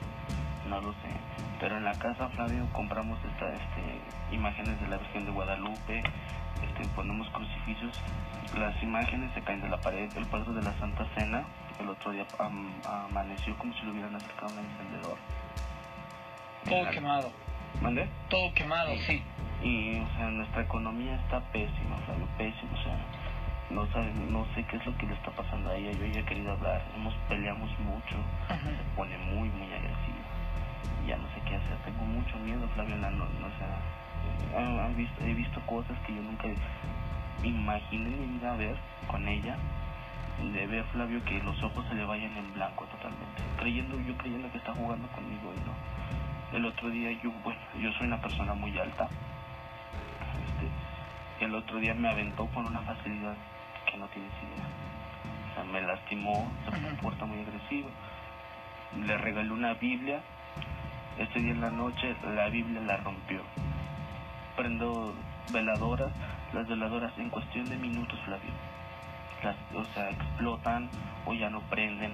[0.70, 1.10] No lo sé.
[1.60, 6.04] Pero en la casa, Flavio, compramos esta, este, imágenes de la Virgen de Guadalupe,
[6.64, 8.02] este, ponemos crucifijos,
[8.58, 11.46] las imágenes se caen de la pared, el padre de la Santa Cena,
[11.80, 12.26] el otro día
[12.84, 15.18] amaneció como si lo hubieran acercado a un encendedor.
[16.68, 17.32] Todo quemado.
[17.82, 18.10] ¿Mande?
[18.30, 19.22] Todo quemado, sí.
[19.62, 23.15] Y, o sea, nuestra economía está pésima, Flavio, pésima, o sea
[23.76, 26.22] no sabe, no sé qué es lo que le está pasando a ella, yo ya
[26.22, 28.16] he querido hablar, hemos peleamos mucho,
[28.48, 30.24] se pone muy muy agresiva,
[31.06, 33.26] ya no sé qué hacer, tengo mucho miedo Flavio, no, no,
[34.56, 36.48] o visto, he visto cosas que yo nunca
[37.44, 39.58] imaginé mi vida ver con ella,
[40.40, 44.50] de ver Flavio que los ojos se le vayan en blanco totalmente, creyendo, yo creyendo
[44.52, 46.58] que está jugando conmigo y no.
[46.58, 49.10] El otro día yo, bueno, yo soy una persona muy alta,
[50.48, 53.36] este, el otro día me aventó con una facilidad
[53.98, 54.66] no tienes idea.
[55.52, 57.90] O sea, me lastimó, se comporta muy agresivo.
[59.06, 60.22] Le regalé una Biblia.
[61.18, 63.42] Este día en la noche la Biblia la rompió.
[64.58, 65.14] prendo
[65.52, 66.12] veladoras,
[66.54, 68.52] las veladoras en cuestión de minutos, Flavio.
[69.44, 70.90] Las, o sea, explotan
[71.26, 72.14] o ya no prenden.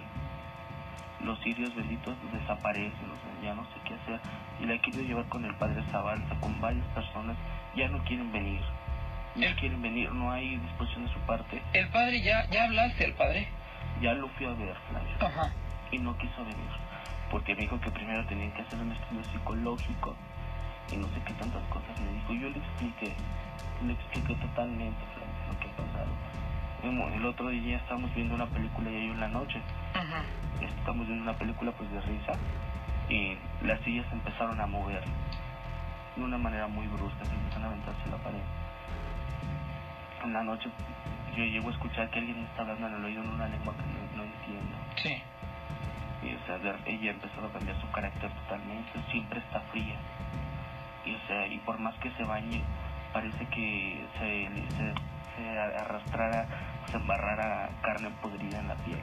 [1.24, 4.20] Los sirios benditos desaparecen, o sea, ya no sé qué hacer.
[4.60, 7.38] Y la he querido llevar con el padre Zabalza, con varias personas,
[7.76, 8.62] ya no quieren venir.
[9.36, 11.62] No El- quieren venir, no hay disposición de su parte.
[11.74, 13.48] El padre, ya, ya hablaste al padre.
[14.02, 15.16] Ya lo fui a ver, Flavio.
[15.22, 15.54] Ajá.
[15.92, 16.56] y no quiso venir
[17.30, 20.16] porque me dijo que primero tenían que hacer un estudio psicológico
[20.92, 23.14] y no sé qué tantas cosas me dijo yo le expliqué
[23.86, 28.90] le expliqué totalmente Fran, lo que ha pasado el otro día estábamos viendo una película
[28.90, 29.62] y yo en la noche
[29.94, 30.24] Ajá.
[30.62, 32.34] estamos viendo una película pues de risa
[33.10, 35.04] y las sillas empezaron a mover
[36.16, 38.40] de una manera muy brusca se empezaron a aventarse la pared
[40.26, 40.70] en la noche
[41.36, 43.74] yo llego a escuchar que alguien me está hablando en el oído en una lengua
[43.76, 45.22] que no, no entiendo Sí.
[46.24, 49.96] y, o sea, ella empezó a cambiar su carácter totalmente, siempre está fría.
[51.06, 52.62] Y, o sea, y por más que se bañe,
[53.14, 54.94] parece que se, se,
[55.36, 56.46] se arrastrara,
[56.92, 59.00] se embarrara carne podrida en la piel.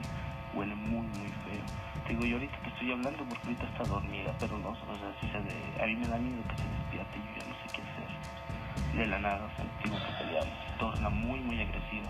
[0.53, 1.63] Huele muy, muy feo.
[2.05, 5.11] Te digo, yo ahorita te estoy hablando porque ahorita está dormida, pero no, o sea,
[5.19, 7.53] si se de- a mí me da miedo que se despierte y yo ya no
[7.55, 8.97] sé qué hacer.
[8.97, 10.57] De la nada, o sea, digo que peleamos.
[10.79, 12.09] Torna muy, muy agresiva.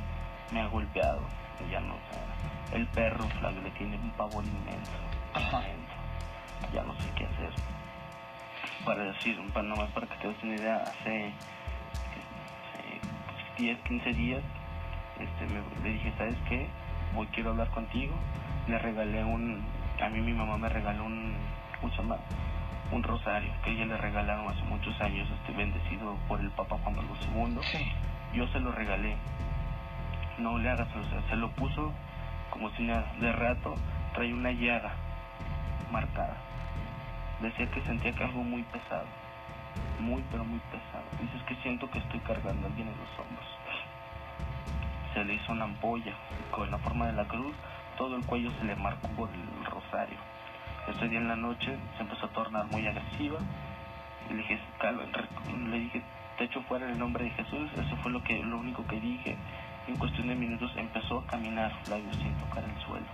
[0.52, 1.22] Me ha golpeado,
[1.70, 4.98] ya no, sea, el perro, Flavio, le tiene un pavor inmenso.
[5.34, 5.62] Ajá.
[6.74, 7.52] Ya no sé qué hacer.
[8.86, 11.34] Para decir, para, nomás para que te des una idea, hace,
[12.70, 13.02] hace
[13.62, 14.44] 10, 15 días
[15.20, 16.68] este, me- le dije, ¿sabes qué?
[17.14, 18.16] Voy, quiero hablar contigo.
[18.68, 19.66] Le regalé un,
[20.02, 21.36] a mí mi mamá me regaló un,
[21.82, 22.18] ¿cómo se llama?
[22.92, 26.96] Un rosario que ella le regalaron hace muchos años, este, bendecido por el Papa Juan
[26.96, 27.92] Pablo II Sí.
[28.34, 29.16] Yo se lo regalé.
[30.38, 31.94] No le hagas, o sea, se lo puso
[32.50, 32.86] como si.
[32.86, 33.76] De rato
[34.14, 34.94] trae una llaga
[35.92, 36.38] marcada.
[37.42, 39.06] Decía que sentía que algo muy pesado.
[40.00, 41.04] Muy, pero muy pesado.
[41.22, 43.48] Dices que siento que estoy cargando a alguien en los hombros.
[45.14, 46.14] Se le hizo una ampolla
[46.52, 47.56] con la forma de la cruz.
[47.98, 50.18] Todo el cuello se le marcó por el rosario.
[50.88, 53.40] Ese día en la noche se empezó a tornar muy agresiva.
[54.30, 55.04] Le dije, calma,
[55.70, 56.04] le dije,
[56.40, 57.70] te echo fuera en el nombre de Jesús.
[57.74, 59.36] Eso fue lo que, lo único que dije.
[59.88, 63.06] En cuestión de minutos empezó a caminar Flavio sin tocar el suelo.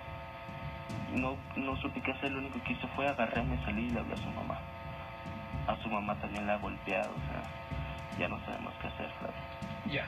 [1.16, 4.14] No, no supe qué hacer, lo único que hice fue agarrarme, salí y le hablé
[4.14, 4.60] a su mamá.
[5.68, 9.42] A su mamá también la ha golpeado, o sea, ya no sabemos qué hacer, Flavio.
[9.92, 10.06] Ya.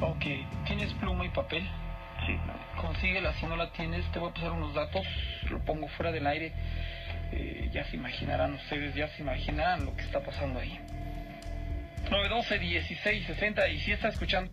[0.00, 0.24] Ok.
[0.66, 1.68] ¿Tienes pluma y papel?
[2.26, 2.62] Sí, Flavio.
[2.80, 5.06] Consíguela, si no la tienes, te voy a pasar unos datos,
[5.50, 6.52] lo pongo fuera del aire.
[7.32, 10.80] Eh, ya se imaginarán ustedes, ya se imaginarán lo que está pasando ahí.
[12.10, 14.50] 912 16 60 y si está escuchando.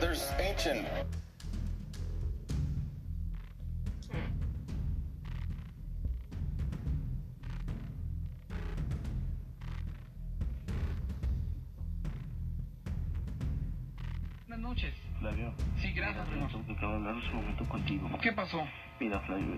[0.00, 0.86] There's ancient
[14.48, 14.94] Buenas noches.
[15.18, 15.54] Flavio.
[15.78, 18.10] Sí, gracias, Mira, tengo que hablar un momento contigo.
[18.20, 18.66] ¿Qué pasó?
[19.00, 19.56] Mira, Flavio,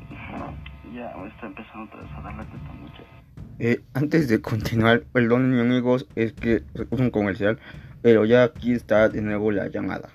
[0.94, 3.23] ya me está empezando otra vez a dar la teta mucho.
[3.66, 7.58] Eh, antes de continuar, perdón mis amigos, es que es un comercial,
[8.02, 10.10] pero ya aquí está de nuevo la llamada.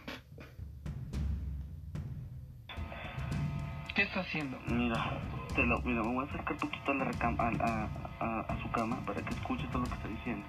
[3.95, 4.55] ¿Qué está haciendo?
[4.67, 5.19] Mira,
[5.55, 7.89] te lo, mira, me voy a acercar poquito a, la recam- a,
[8.23, 10.45] a, a, su cama para que escuches todo lo que está diciendo.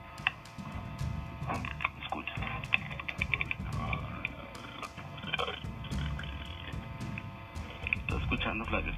[2.02, 2.32] Escucha.
[7.98, 8.92] Estoy escuchando, Flavio.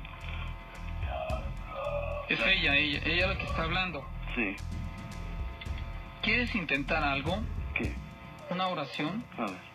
[2.32, 4.08] Es ella, ella, ella la que está hablando.
[4.34, 4.56] Sí.
[6.22, 7.42] ¿Quieres intentar algo?
[7.74, 7.92] ¿Qué?
[8.48, 9.22] ¿Una oración?
[9.36, 9.72] A ver.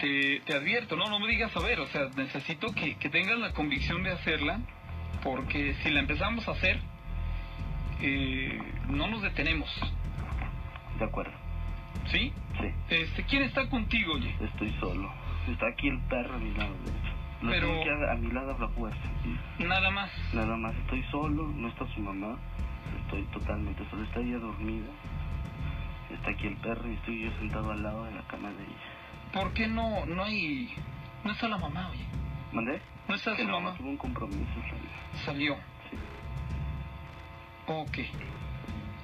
[0.00, 3.38] Te, te advierto, no, no me digas a ver, o sea, necesito que, que tengas
[3.38, 4.60] la convicción de hacerla,
[5.22, 6.80] porque si la empezamos a hacer,
[8.00, 9.68] eh, no nos detenemos,
[10.98, 11.32] De acuerdo.
[12.10, 12.32] ¿sí?
[12.58, 12.66] Sí.
[12.88, 14.34] Este, ¿Quién está contigo, oye?
[14.40, 15.12] Estoy solo.
[15.48, 16.74] Está aquí el perro a mi lado
[17.42, 19.00] Lo Pero- tengo que a, mi lado la fuerza.
[19.58, 20.10] Nada más.
[20.34, 22.38] Nada más estoy solo, no está su mamá.
[23.04, 24.04] Estoy totalmente solo.
[24.04, 24.90] Está ella dormida.
[26.10, 29.32] Está aquí el perro y estoy yo sentado al lado de la cama de ella.
[29.32, 30.74] ¿Por qué no, no hay,
[31.24, 32.04] no está la mamá, oye?
[32.52, 32.80] ¿Mandé?
[33.08, 33.76] ¿No está Que su no, mamá?
[33.78, 34.50] tuvo un compromiso.
[35.24, 35.54] Salió.
[35.88, 35.96] Sí.
[37.68, 37.98] Ok.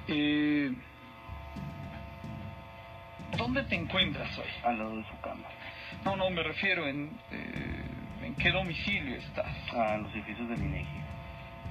[0.09, 0.73] Eh,
[3.37, 4.45] ¿Dónde te encuentras hoy?
[4.63, 5.43] Al lado de su cama.
[6.05, 7.17] No, no, me refiero en...
[7.31, 7.85] eh,
[8.23, 9.55] ¿En qué domicilio estás?
[9.73, 10.97] A los edificios del INEGI.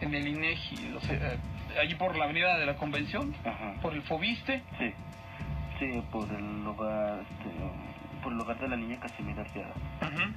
[0.00, 1.38] En el INEGI, o sea, eh,
[1.80, 3.74] allí por la avenida de la Convención, Ajá.
[3.82, 4.62] por el Fobiste.
[4.78, 4.92] Sí.
[5.78, 7.50] Sí, por el lugar, este,
[8.22, 9.74] por el lugar de la niña Casimira Arteaga.
[10.02, 10.32] Ujú.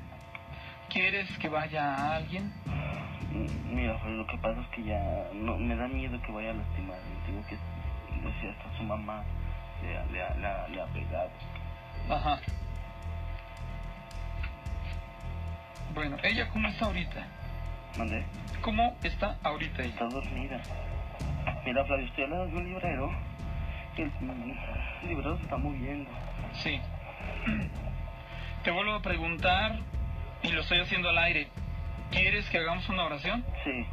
[0.89, 2.51] ¿Quieres que vaya alguien?
[3.31, 4.99] Mm, Mira, Flavio, lo que pasa es que ya
[5.33, 6.97] no me da miedo que vaya a lastimar.
[7.27, 7.55] Digo que
[8.27, 9.23] decía hasta su mamá
[9.83, 11.29] le, le, le, le ha pegado.
[12.09, 12.39] Ajá.
[15.93, 17.27] Bueno, ¿ella cómo está ahorita?
[17.97, 18.23] ¿Mandé?
[18.61, 19.91] ¿Cómo está ahorita ella?
[19.93, 20.61] Está dormida.
[21.65, 23.11] Mira, Flavio, estoy al lado de un librero.
[23.97, 24.11] El,
[25.01, 26.09] el librero se está moviendo.
[26.53, 26.79] Sí.
[28.63, 29.79] Te vuelvo a preguntar
[30.43, 31.47] y lo estoy haciendo al aire.
[32.11, 33.45] ¿Quieres que hagamos una oración?
[33.63, 33.85] Sí.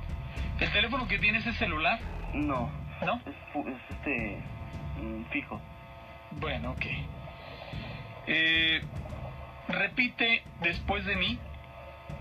[0.60, 1.98] ¿El teléfono que tienes es celular?
[2.34, 2.70] No.
[3.04, 3.20] ¿No?
[3.26, 4.38] Es, es este.
[5.02, 5.60] mm, fijo.
[6.32, 6.84] Bueno, ok.
[8.26, 8.80] Eh,
[9.68, 11.38] repite después de mí.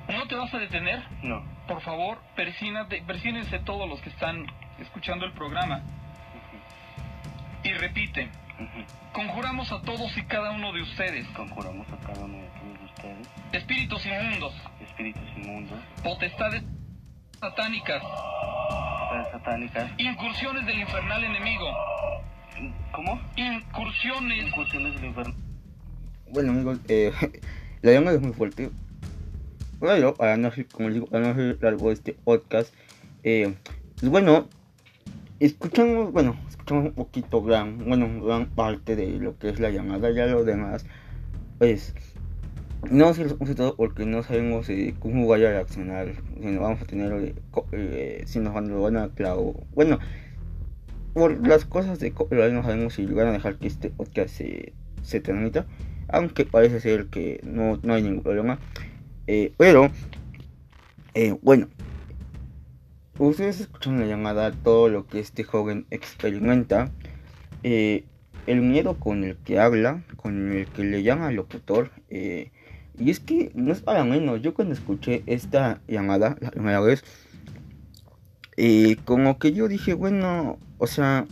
[0.08, 1.04] ¿No te vas a detener?
[1.24, 1.44] No.
[1.68, 4.46] Por favor, persínate, persínense todos los que están
[4.80, 5.82] escuchando el programa.
[7.64, 8.30] Y repite.
[9.12, 13.28] Conjuramos a todos y cada uno de ustedes, Conjuramos a cada uno de todos ustedes,
[13.52, 16.64] espíritus inmundos, espíritus inmundos, potestades
[17.42, 19.92] satánicas, potestades satánicas.
[19.98, 21.66] incursiones del infernal enemigo,
[22.94, 23.20] ¿Cómo?
[23.36, 24.48] incursiones.
[24.48, 25.36] Incursiones del infierno.
[26.32, 27.12] Bueno amigos, eh,
[27.82, 28.70] la llamada es muy fuerte.
[29.80, 32.74] Bueno, para no ser, como digo, para no ser largo este podcast,
[33.24, 33.56] eh,
[34.00, 34.48] pues bueno,
[35.40, 40.12] escuchamos, bueno, escuchamos un poquito gran, bueno, gran parte de lo que es la llamada,
[40.12, 40.86] ya lo demás,
[41.60, 41.94] pues,
[42.90, 46.82] no se los citado porque no sabemos eh, cómo vaya a reaccionar, si nos vamos
[46.82, 47.36] a tener, eh,
[47.74, 50.00] eh, si nos van, lo van a clavo, bueno,
[51.14, 54.74] por las cosas de copyright no sabemos si van a dejar que este podcast se,
[55.02, 55.66] se transmita
[56.08, 58.60] aunque parece ser que no, no hay ningún problema.
[59.28, 59.90] Eh, pero,
[61.16, 61.68] eh, bueno,
[63.18, 66.92] ustedes escuchan la llamada, todo lo que este joven experimenta,
[67.64, 68.04] eh,
[68.46, 73.20] el miedo con el que habla, con el que le llama al locutor, y es
[73.20, 77.04] que no es para menos, yo cuando escuché esta llamada la primera vez,
[79.06, 81.26] como que yo dije, bueno, o sea,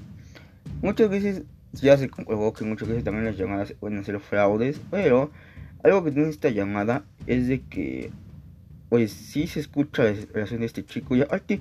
[0.82, 5.30] muchas veces ya se comprobó que muchas veces también las llamadas pueden ser fraudes, pero
[5.84, 8.12] algo que tiene esta llamada es de que,
[8.90, 11.16] pues sí se escucha la desesperación de este chico.
[11.16, 11.60] Y aparte,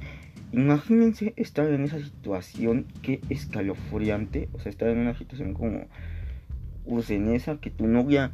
[0.53, 5.87] imagínense estar en esa situación que escalofriante, o sea, estar en una situación como,
[6.89, 8.33] pues en esa que tu novia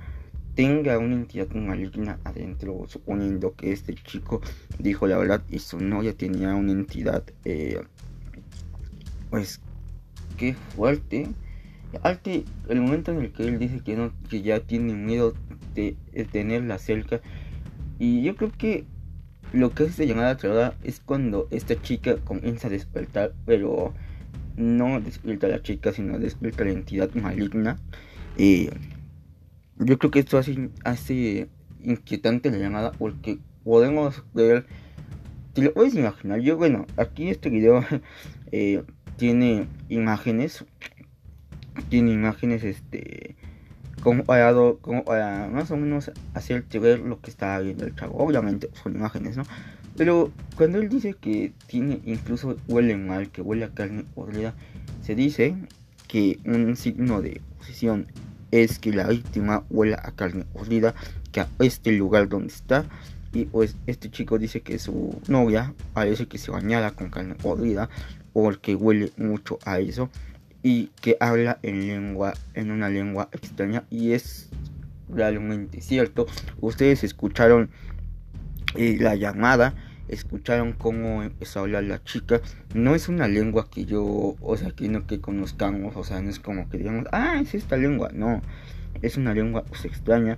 [0.55, 4.41] tenga una entidad maligna adentro, suponiendo que este chico
[4.81, 7.81] dijo la verdad y su novia tenía una entidad, eh,
[9.31, 9.61] pues
[10.37, 11.29] qué fuerte.
[12.03, 15.35] Arte, el momento en el que él dice que no, que ya tiene miedo
[15.75, 15.97] de,
[16.31, 17.21] tenerla cerca.
[17.99, 18.85] Y yo creo que
[19.53, 23.95] lo que hace llamada aterradora es cuando esta chica comienza a despertar, pero
[24.57, 27.79] no despierta a la chica, sino despierta a la entidad maligna.
[28.37, 28.69] Y
[29.79, 31.49] yo creo que esto hace, hace
[31.83, 34.67] inquietante la llamada porque podemos ver,
[35.55, 37.85] te lo puedes imaginar, yo bueno, aquí este video
[38.53, 38.83] eh,
[39.17, 40.65] tiene imágenes
[41.89, 43.37] tiene imágenes este
[44.03, 47.95] como para, do- como para más o menos hacerte ver lo que está viendo el
[47.97, 48.17] chavo.
[48.19, 49.45] Obviamente son imágenes no
[49.97, 54.55] pero cuando él dice que tiene incluso huele mal que huele a carne podrida
[55.03, 55.57] se dice
[56.07, 58.07] que un signo de posición
[58.53, 60.95] es que la víctima huela a carne podrida
[61.33, 62.85] que a este lugar donde está.
[63.35, 67.91] Y pues este chico dice que su novia parece que se bañara con carne podrida
[68.33, 70.09] porque huele mucho a eso
[70.69, 74.51] y que habla en lengua en una lengua extraña y es
[75.09, 76.27] realmente cierto.
[76.61, 77.71] Ustedes escucharon
[78.77, 79.75] eh, la llamada
[80.09, 82.43] escucharon cómo empezó a hablar la chica.
[82.75, 86.29] No es una lengua que yo o sea que no que conozcamos o sea no
[86.29, 88.43] es como que digamos ah es esta lengua no.
[89.01, 90.37] Es una lengua pues, extraña.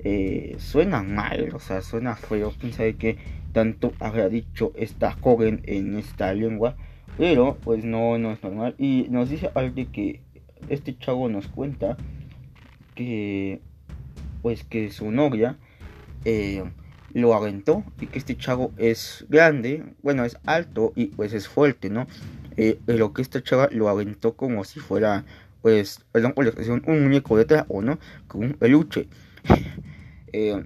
[0.00, 2.52] Eh, suena mal o sea suena feo.
[2.58, 3.16] Quién sabe qué
[3.52, 6.76] tanto habrá dicho esta joven en esta lengua
[7.18, 8.74] pero pues no, no es normal.
[8.78, 10.22] Y nos dice Alde que
[10.70, 11.96] este chavo nos cuenta
[12.94, 13.60] que
[14.40, 15.58] pues que su novia
[16.24, 16.64] eh,
[17.12, 21.90] lo aventó y que este chavo es grande, bueno es alto y pues es fuerte,
[21.90, 22.06] ¿no?
[22.56, 25.24] Eh, pero que esta chava lo aventó como si fuera
[25.62, 27.98] pues, perdón por la expresión, un muñeco de trapo, ¿no?
[28.26, 29.08] Como un peluche.
[30.30, 30.62] Eh,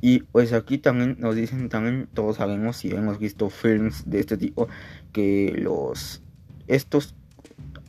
[0.00, 4.36] y pues aquí también nos dicen, también todos sabemos si hemos visto films de este
[4.36, 4.68] tipo,
[5.12, 6.22] que los
[6.68, 7.14] estos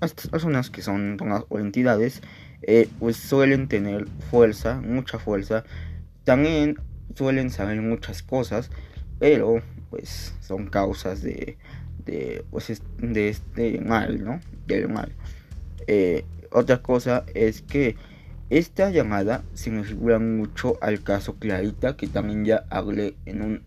[0.02, 2.22] estas personas que son personas entidades
[2.62, 5.64] eh, pues suelen tener fuerza, mucha fuerza,
[6.24, 6.78] también
[7.16, 8.70] suelen saber muchas cosas,
[9.20, 11.58] pero pues son causas de,
[12.06, 14.40] de pues es- de este mal, ¿no?
[14.68, 15.14] Del mal.
[15.88, 17.96] Eh, otra cosa es que
[18.50, 23.64] esta llamada se me figura mucho al caso Clarita, que también ya hablé en un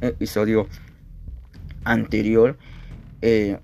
[0.00, 0.68] episodio
[1.84, 2.56] anterior.
[3.22, 3.58] Eh,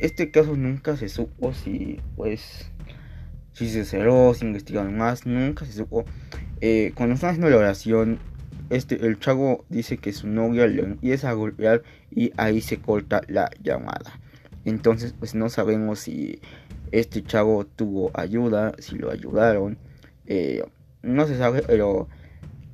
[0.00, 2.70] este caso nunca se supo si, pues,
[3.52, 6.04] si se cerró, si investigaron más, nunca se supo.
[6.60, 8.18] Eh, cuando están haciendo la oración,
[8.70, 13.22] este, el chavo dice que su novia le empieza a golpear y ahí se corta
[13.28, 14.20] la llamada.
[14.64, 16.40] Entonces, pues no sabemos si
[16.92, 19.78] este chavo tuvo ayuda, si lo ayudaron.
[20.26, 20.64] Eh,
[21.02, 22.08] no se sabe, pero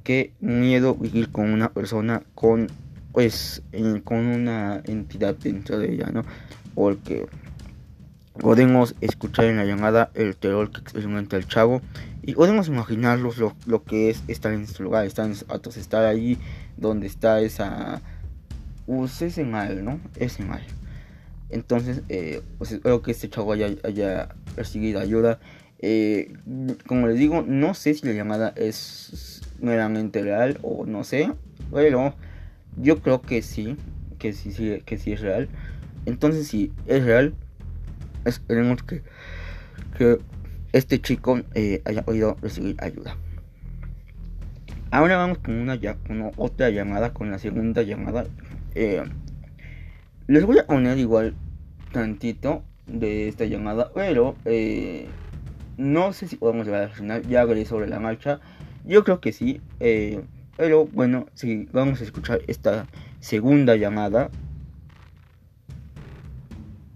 [0.04, 2.68] qué miedo vivir con una persona con,
[3.12, 3.62] pues,
[4.04, 6.24] con una entidad dentro de ella, ¿no?
[6.74, 7.26] Porque
[8.38, 11.82] podemos escuchar en la llamada el terror que experimenta el chavo
[12.22, 16.04] y podemos imaginarnos lo, lo que es estar en su lugar, estar en sus estar
[16.04, 16.38] ahí
[16.76, 18.00] donde está esa...
[18.86, 20.00] Pues ese mal, ¿no?
[20.16, 20.62] Ese mal.
[21.52, 25.38] Entonces, eh, pues espero que este chavo haya, recibido ayuda.
[25.80, 26.32] Eh,
[26.86, 31.30] como les digo, no sé si la llamada es meramente real o no sé,
[31.72, 32.14] pero
[32.76, 33.76] yo creo que sí,
[34.18, 35.48] que sí, que sí es real.
[36.06, 37.34] Entonces, si es real,
[38.24, 39.02] esperemos que,
[39.98, 40.18] que
[40.72, 43.16] este chico eh, haya podido recibir ayuda.
[44.90, 48.26] Ahora vamos con una con otra llamada, con la segunda llamada.
[48.74, 49.02] Eh,
[50.26, 51.34] les voy a poner igual
[51.92, 55.06] tantito de esta llamada, pero eh,
[55.76, 57.22] no sé si podemos llegar al final.
[57.28, 58.40] Ya veré sobre la marcha.
[58.84, 59.60] Yo creo que sí,
[60.56, 62.86] pero bueno, si vamos a escuchar esta
[63.20, 64.30] segunda llamada.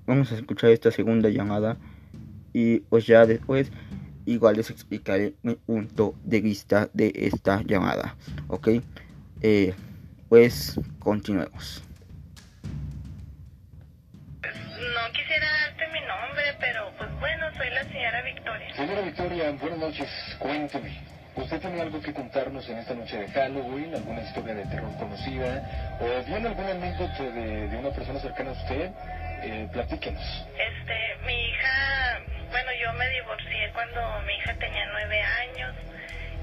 [0.07, 1.77] Vamos a escuchar esta segunda llamada
[2.57, 3.71] y pues ya después
[4.25, 8.17] igual les explicaré mi punto de vista de esta llamada
[8.49, 8.69] ok
[9.43, 9.75] eh,
[10.31, 11.86] pues continuemos
[17.57, 22.79] soy la señora Victoria señora Victoria buenas noches cuénteme ¿Usted tiene algo que contarnos en
[22.79, 23.95] esta noche de Halloween?
[23.95, 25.99] ¿Alguna historia de terror conocida?
[26.01, 28.91] ¿O bien alguna anécdota de, de una persona cercana a usted?
[29.43, 30.47] Eh, platíquenos.
[30.57, 35.75] Este, mi hija bueno, yo me divorcié cuando mi hija tenía nueve años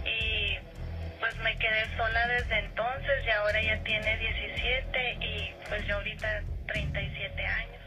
[0.06, 0.58] y
[1.20, 6.44] pues me quedé sola desde entonces y ahora ya tiene 17 y pues yo ahorita
[6.68, 7.82] 37 años.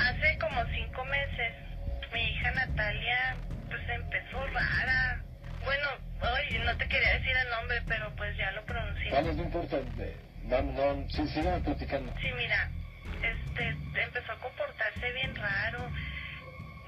[0.00, 1.69] Hace como cinco meses
[2.12, 3.36] mi hija Natalia
[3.68, 5.22] pues empezó rara.
[5.64, 5.88] Bueno,
[6.22, 9.10] hoy no te quería decir el nombre, pero pues ya lo pronuncié.
[9.10, 9.76] Vamos, no importa.
[10.44, 12.12] Vamos, no, sí, sigan platicando.
[12.20, 12.70] Sí, mira,
[13.22, 13.68] este,
[14.02, 15.90] empezó a comportarse bien raro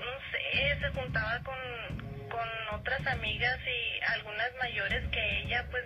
[0.03, 5.85] no sé, se juntaba con, con otras amigas y algunas mayores que ella, pues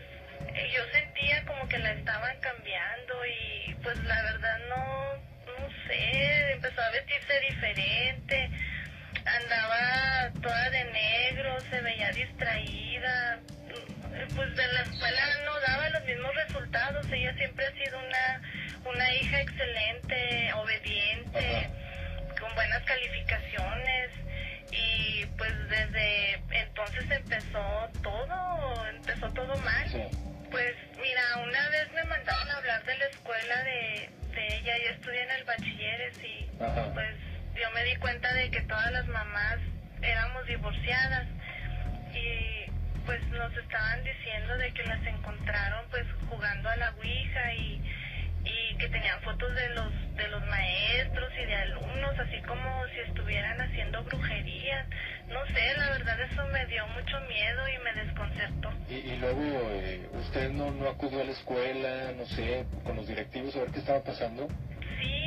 [0.75, 5.15] yo sentía como que la estaban cambiando y pues la verdad no,
[5.47, 8.51] no sé, empezó a vestirse diferente,
[9.27, 13.41] andaba toda de negro, se veía distraída,
[14.35, 18.43] pues de la escuela no daba los mismos resultados, ella siempre ha sido una,
[18.85, 21.71] una hija excelente, obediente
[22.41, 24.11] con buenas calificaciones.
[24.73, 30.11] Y pues desde entonces empezó todo, empezó todo mal.
[30.51, 34.87] Pues mira, una vez me mandaron a hablar de la escuela de, de ella, y
[34.87, 37.16] estudié en el bachilleres y pues
[37.57, 39.59] yo me di cuenta de que todas las mamás
[40.03, 41.27] éramos divorciadas
[42.13, 42.71] y
[43.05, 47.81] pues nos estaban diciendo de que las encontraron pues jugando a la Ouija y
[48.45, 53.01] y que tenían fotos de los de los maestros y de alumnos así como si
[53.09, 54.87] estuvieran haciendo brujería.
[55.29, 58.71] No sé la verdad eso me dio mucho miedo y me desconcertó.
[58.89, 59.43] Y, luego
[59.73, 63.71] eh, usted no no acudió a la escuela no sé con los directivos a ver
[63.71, 64.47] qué estaba pasando.
[65.01, 65.26] Sí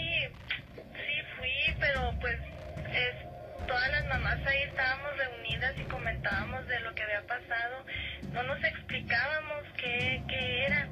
[1.79, 2.37] pero pues
[2.93, 3.15] es
[3.67, 7.85] todas las mamás ahí estábamos reunidas y comentábamos de lo que había pasado
[8.33, 10.87] no nos explicábamos qué qué era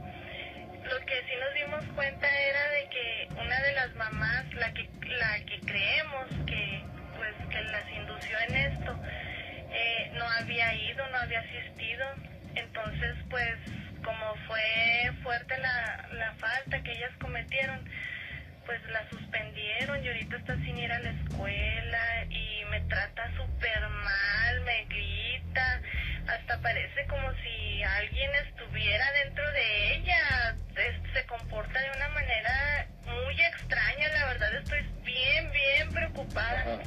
[0.89, 4.89] lo que sí nos dimos cuenta era de que una de las mamás, la que,
[5.19, 6.81] la que creemos que,
[7.15, 8.99] pues, que las indució en esto,
[9.71, 12.05] eh, no había ido, no había asistido.
[12.55, 13.55] Entonces, pues,
[14.03, 17.83] como fue fuerte la, la falta que ellas cometieron,
[18.68, 23.80] pues la suspendieron y ahorita está sin ir a la escuela y me trata súper
[23.88, 25.82] mal, me grita,
[26.28, 30.55] hasta parece como si alguien estuviera dentro de ella,
[31.13, 36.82] se comporta de una manera muy extraña, la verdad estoy bien, bien preocupada.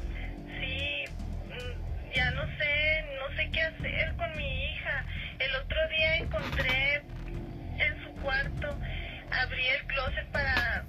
[0.61, 1.05] Sí,
[1.47, 5.05] mm, ya no sé, no sé qué hacer con mi hija.
[5.39, 7.03] El otro día encontré
[7.78, 8.78] en su cuarto,
[9.31, 10.85] abrí el closet para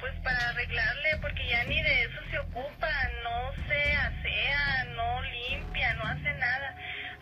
[0.00, 2.88] pues para arreglarle, porque ya ni de eso se ocupa,
[3.22, 6.74] no se asea, no limpia, no hace nada.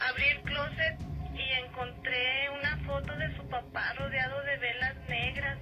[0.09, 0.97] Abrí el closet
[1.35, 5.59] y encontré una foto de su papá rodeado de velas negras.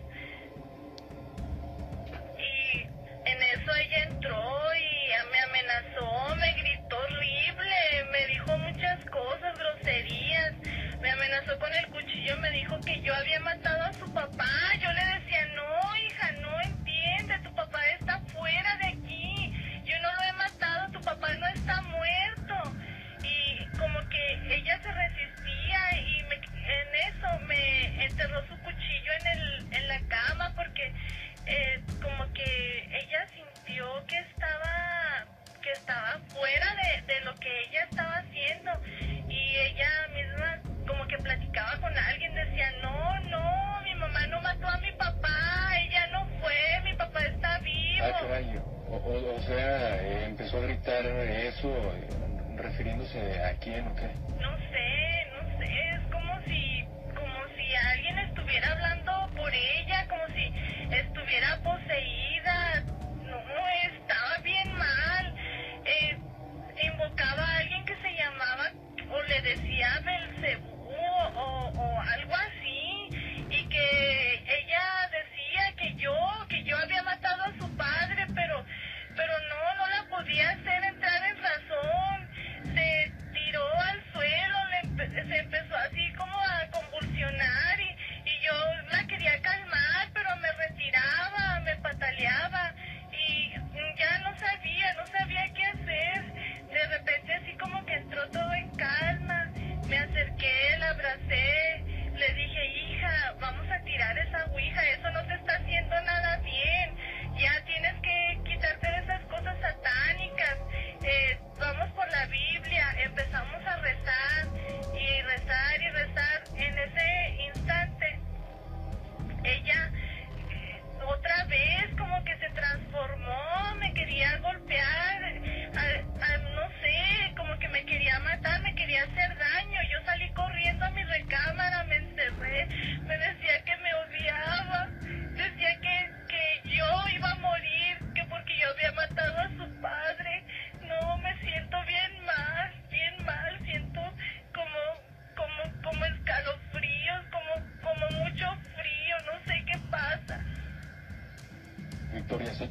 [2.39, 9.59] Y en eso ella entró y me amenazó, me gritó horrible, me dijo muchas cosas,
[9.59, 10.53] groserías,
[11.01, 14.93] me amenazó con el cuchillo, me dijo que yo había matado a su papá, yo
[14.93, 15.01] le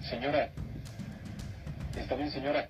[0.09, 0.49] señora.
[1.95, 2.67] ¿Está bien, señora?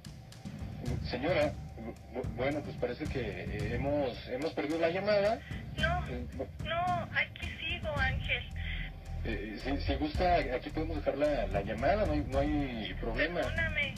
[1.09, 5.39] Señora, bu- bueno, pues parece que eh, hemos, hemos perdido la llamada.
[5.75, 6.25] No, Eh,
[6.63, 8.43] no, aquí sigo, Ángel.
[9.25, 13.41] eh, si, si gusta, aquí podemos dejar la, la llamada, no hay, no hay problema.
[13.41, 13.95] Perdóname,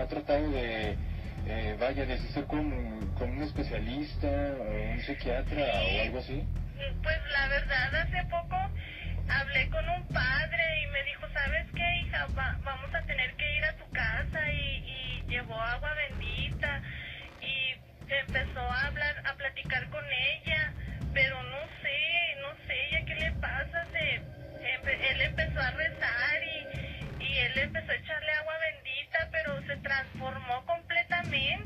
[0.00, 0.96] ha, tratado de,
[1.46, 2.66] eh, vaya, de con,
[3.30, 6.44] un especialista, o un psiquiatra o algo así?
[7.02, 8.56] Pues la verdad, hace poco
[9.28, 12.26] hablé con un padre y me dijo, ¿sabes qué, hija?
[12.36, 16.80] Va- vamos a tener que ir a tu casa y, y llevó agua bendita
[17.40, 17.74] y
[18.08, 20.72] empezó a hablar, a platicar con ella,
[21.14, 24.20] pero no sé, no sé, ella qué le pasa, se,
[24.76, 28.65] empe- él empezó a rezar y, y él empezó a echarle agua bendita,
[31.30, 31.65] name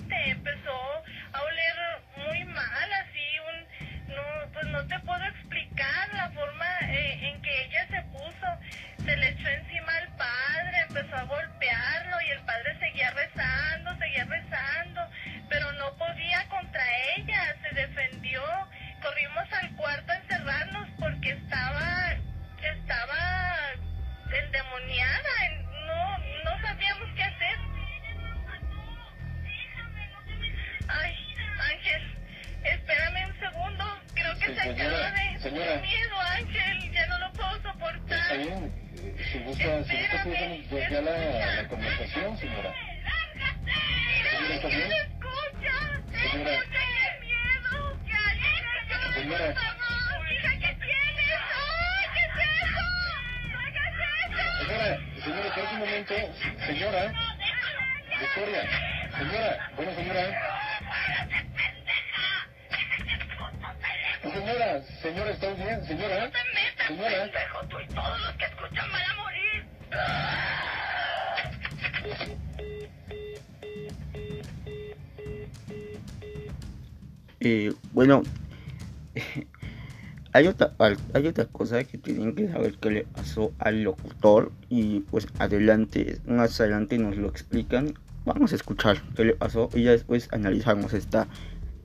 [80.41, 85.27] hay otra, hay cosa que tienen que saber que le pasó al locutor y pues
[85.39, 87.95] adelante, más adelante nos lo explican.
[88.25, 91.29] Vamos a escuchar qué le pasó y ya después analizamos esta,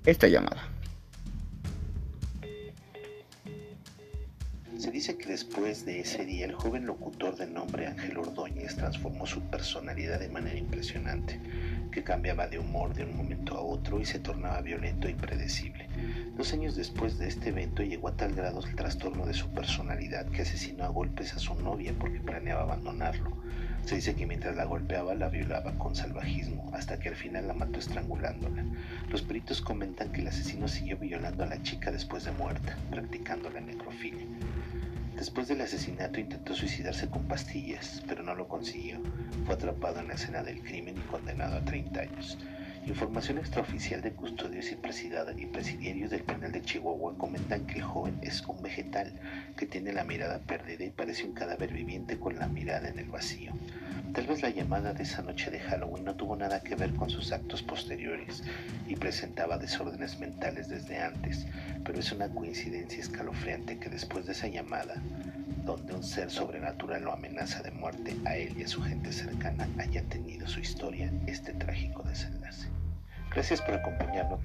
[0.06, 0.70] esta llamada.
[4.78, 9.26] Se dice que después de ese día el joven locutor de nombre Ángel Ordóñez transformó
[9.26, 11.42] su personalidad de manera impresionante,
[11.92, 15.85] que cambiaba de humor de un momento a otro y se tornaba violento e impredecible.
[16.38, 20.26] Dos años después de este evento llegó a tal grado el trastorno de su personalidad
[20.28, 23.32] que asesinó a golpes a su novia porque planeaba abandonarlo.
[23.86, 27.54] Se dice que mientras la golpeaba la violaba con salvajismo hasta que al final la
[27.54, 28.64] mató estrangulándola.
[29.10, 33.50] Los peritos comentan que el asesino siguió violando a la chica después de muerta, practicando
[33.52, 34.26] la necrofilia.
[35.16, 39.00] Después del asesinato intentó suicidarse con pastillas, pero no lo consiguió.
[39.46, 42.38] Fue atrapado en la escena del crimen y condenado a 30 años.
[42.88, 48.20] Información extraoficial de custodios y, y presidiarios del penal de Chihuahua comentan que el joven
[48.22, 49.12] es un vegetal
[49.58, 53.10] que tiene la mirada perdida y parece un cadáver viviente con la mirada en el
[53.10, 53.54] vacío.
[54.14, 57.10] Tal vez la llamada de esa noche de Halloween no tuvo nada que ver con
[57.10, 58.44] sus actos posteriores
[58.88, 61.48] y presentaba desórdenes mentales desde antes,
[61.84, 65.02] pero es una coincidencia escalofriante que después de esa llamada,
[65.66, 69.68] donde un ser sobrenatural lo amenaza de muerte a él y a su gente cercana,
[69.80, 72.68] haya tenido su historia este trágico desenlace.
[73.32, 74.40] Gracias por acompañarnos.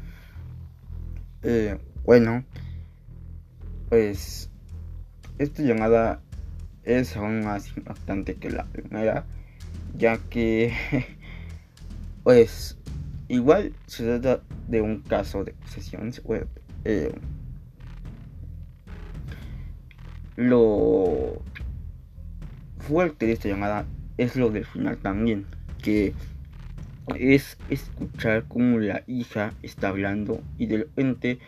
[1.43, 2.45] Eh, bueno,
[3.89, 4.51] pues
[5.39, 6.21] esta llamada
[6.85, 9.25] es aún más impactante que la primera,
[9.95, 10.75] ya que
[12.25, 12.79] pues
[13.29, 16.49] igual se trata de un caso de posesiones web.
[16.85, 17.12] Eh,
[20.41, 21.43] lo
[22.78, 23.84] fuerte de esta llamada
[24.16, 25.45] es lo del final también,
[25.82, 26.14] que
[27.18, 31.38] es escuchar como la hija está hablando y de repente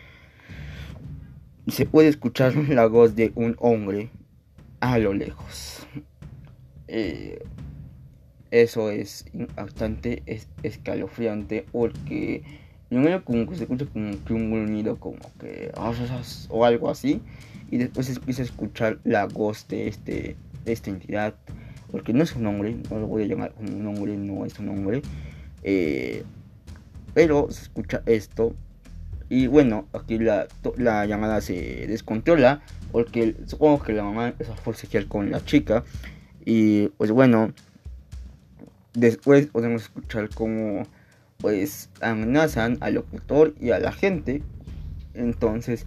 [1.67, 4.09] se puede escuchar la voz de un hombre
[4.79, 5.87] a lo lejos.
[6.87, 7.43] Eh,
[8.51, 9.25] eso es
[9.55, 12.43] bastante es escalofriante porque
[12.89, 15.71] primero como que se escucha como que un gruñido como que
[16.49, 17.19] o algo así
[17.73, 21.35] y después empieza a escuchar la voz de este esta entidad
[21.91, 24.57] porque no es un hombre no lo voy a llamar como un hombre no es
[24.59, 25.01] un hombre
[25.63, 26.23] eh,
[27.13, 28.55] pero se escucha esto.
[29.29, 30.47] Y bueno, aquí la,
[30.77, 32.61] la llamada se descontrola.
[32.91, 35.83] Porque supongo que la mamá es a forcejear con la chica.
[36.45, 37.53] Y pues bueno,
[38.93, 40.83] después podemos escuchar como
[41.37, 44.43] pues amenazan al locutor y a la gente.
[45.13, 45.85] Entonces,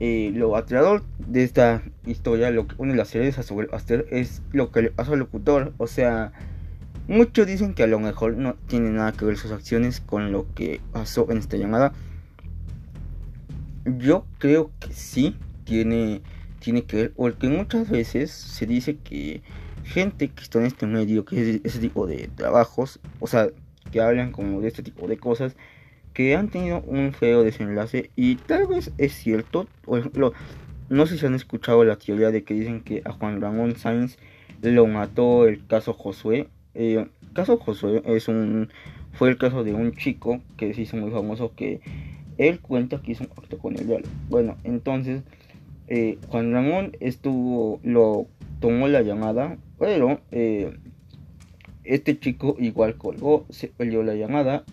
[0.00, 4.42] eh, lo aterrador de esta historia, lo que une las series a sobre hacer es
[4.52, 5.72] lo que le pasa al locutor.
[5.78, 6.32] O sea,
[7.08, 10.46] Muchos dicen que a lo mejor no tiene nada que ver sus acciones con lo
[10.54, 11.94] que pasó en esta llamada.
[13.86, 15.34] Yo creo que sí
[15.64, 16.20] tiene,
[16.58, 19.40] tiene que ver, porque muchas veces se dice que
[19.84, 23.48] gente que está en este medio, que es ese tipo de trabajos, o sea,
[23.90, 25.56] que hablan como de este tipo de cosas,
[26.18, 29.68] que han tenido un feo desenlace y tal vez es cierto,
[30.88, 34.18] no sé si han escuchado la teoría de que dicen que a Juan Ramón Sainz
[34.60, 38.68] lo mató el caso Josué eh, caso Josué es un,
[39.12, 41.80] fue el caso de un chico que se hizo muy famoso que
[42.36, 44.08] él cuenta que hizo un acto con el diablo.
[44.28, 45.22] Bueno, entonces
[45.86, 48.26] eh, Juan Ramón estuvo, lo
[48.58, 50.76] tomó la llamada, pero eh,
[51.84, 54.64] este chico igual colgó, se perdió la llamada.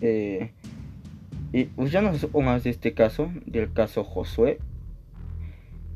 [1.52, 4.58] Y pues ya no más de este caso, del caso Josué.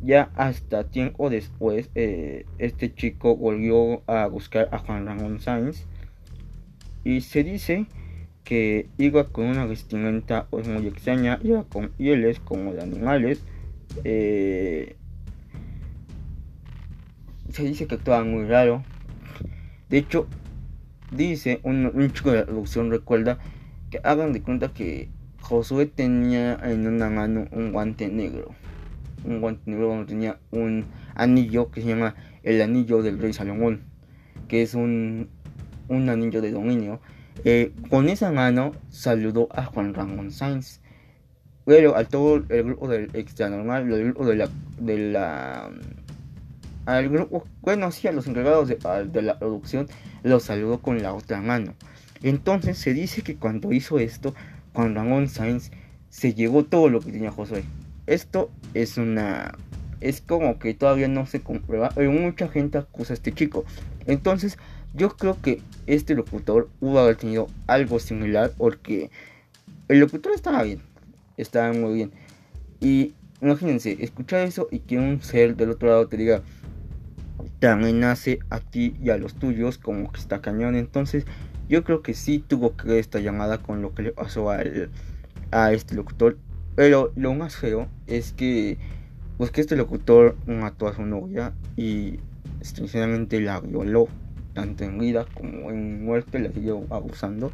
[0.02, 5.84] Ya hasta tiempo después, este chico volvió a buscar a Juan Ramón Sainz
[7.04, 7.86] y se dice
[8.44, 13.42] que iba con una vestimenta pues, muy extraña, iba con pieles como de animales.
[14.04, 14.96] Eh,
[17.50, 18.82] se dice que actuaba muy raro.
[19.88, 20.26] De hecho,
[21.10, 23.38] dice un, chico de la producción recuerda
[23.90, 25.08] que hagan de cuenta que
[25.40, 28.54] Josué tenía en una mano un guante negro.
[29.24, 33.82] Un guante negro donde tenía un anillo que se llama el anillo del rey Salomón.
[34.48, 35.28] Que es un,
[35.88, 37.00] un anillo de dominio.
[37.44, 40.80] Eh, con esa mano saludó a Juan Ramón Sainz.
[41.64, 45.70] Pero al todo el grupo del extra normal, el grupo de la, de la
[46.86, 49.86] al grupo, bueno, sí, a los encargados de, la producción,
[50.22, 51.74] lo saludó con la otra mano.
[52.22, 54.34] Entonces se dice que cuando hizo esto,
[54.74, 55.70] Juan Ramón Sainz
[56.08, 57.64] se llevó todo lo que tenía Josué.
[58.06, 59.56] Esto es una.
[60.00, 63.64] Es como que todavía no se comprueba, pero mucha gente acusa a este chico.
[64.06, 64.58] Entonces,
[64.94, 69.10] yo creo que este locutor hubo haber tenido algo similar porque
[69.88, 70.80] el locutor estaba bien,
[71.36, 72.12] estaba muy bien.
[72.80, 76.42] Y imagínense, escuchar eso y que un ser del otro lado te diga,
[77.58, 80.76] te amenace a ti y a los tuyos como que está cañón.
[80.76, 81.26] Entonces
[81.70, 84.60] yo creo que sí tuvo que ver esta llamada con lo que le pasó a,
[85.72, 86.36] este locutor.
[86.74, 88.76] Pero lo más feo es que,
[89.38, 92.18] pues que este locutor mató a su novia y
[92.60, 94.08] sinceramente la violó
[94.52, 97.52] tanto en vida como en muerte, la siguió abusando.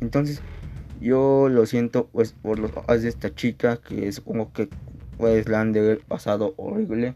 [0.00, 0.40] Entonces,
[0.98, 4.70] yo lo siento pues por los papás de esta chica que supongo que
[5.18, 7.12] pues la han de haber pasado horrible.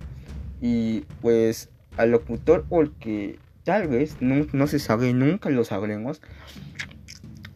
[0.61, 6.21] Y pues al locutor porque tal vez no, se sabe, nunca lo sabremos.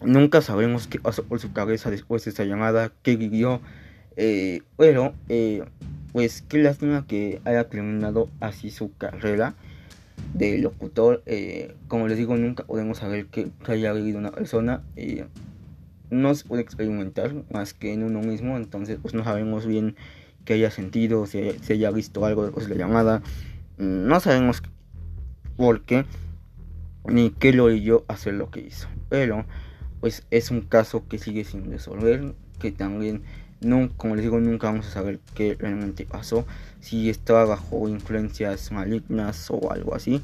[0.02, 3.60] Nunca sabremos qué pasó por su cabeza después de esa llamada, qué vivió.
[4.16, 5.64] Eh, pero, eh,
[6.12, 9.54] pues qué lástima que haya terminado así su carrera
[10.34, 11.22] de locutor.
[11.26, 14.82] Eh, como les digo, nunca podemos saber que, haya vivido una persona.
[16.10, 19.94] no se puede experimentar más que en uno mismo, entonces pues no sabemos bien
[20.46, 23.22] qué haya sentido, si, si haya visto algo de la llamada,
[23.76, 24.62] no sabemos
[25.58, 26.06] por qué
[27.04, 29.44] ni qué lo yo hacer lo que hizo, pero
[30.00, 33.22] pues es un caso que sigue sin resolver, que también
[33.60, 36.46] no, como les digo, nunca vamos a saber qué realmente pasó,
[36.80, 40.22] si estaba bajo influencias malignas o algo así,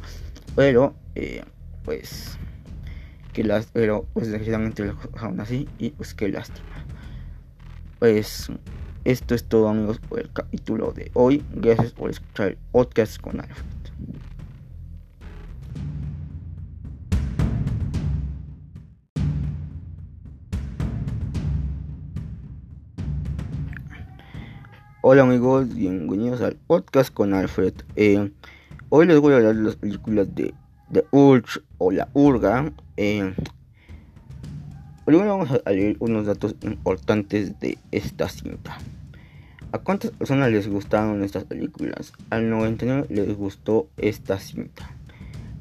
[0.54, 1.42] pero eh,
[1.84, 2.38] pues
[3.32, 6.86] que las, pero pues desgraciadamente lo dejaron así y pues qué lástima.
[7.98, 8.52] Pues
[9.04, 11.42] esto es todo amigos por el capítulo de hoy.
[11.52, 13.64] Gracias por escuchar el podcast con Alfred.
[25.06, 27.74] Hola amigos, bienvenidos al podcast con Alfred.
[27.94, 28.30] Eh,
[28.88, 30.54] hoy les voy a hablar de las películas de
[30.90, 32.72] The Urge o La Urga.
[32.96, 33.34] Eh,
[35.04, 38.78] primero vamos a leer unos datos importantes de esta cinta.
[39.72, 42.14] ¿A cuántas personas les gustaron estas películas?
[42.30, 44.90] Al 99 les gustó esta cinta.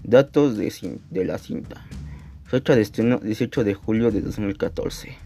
[0.03, 1.85] Datos de, de la cinta.
[2.45, 5.17] Fecha de estreno 18 de julio de 2014.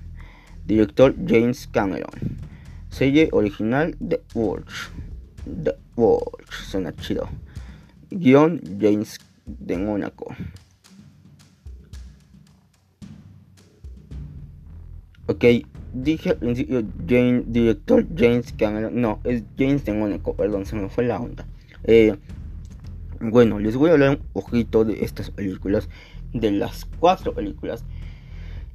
[0.65, 2.47] Director James Cameron.
[2.89, 4.89] Serie original The Watch.
[5.63, 6.51] The Watch.
[6.69, 7.29] Suena chido.
[8.09, 10.35] Guión James de Mónaco.
[15.27, 15.43] Ok,
[15.93, 16.83] dije al principio
[17.45, 19.01] director James Cameron.
[19.01, 21.45] No, es James de Mónaco, perdón, se me fue la onda.
[21.83, 22.15] Eh,
[23.19, 25.89] bueno, les voy a hablar un poquito de estas películas.
[26.33, 27.83] De las cuatro películas.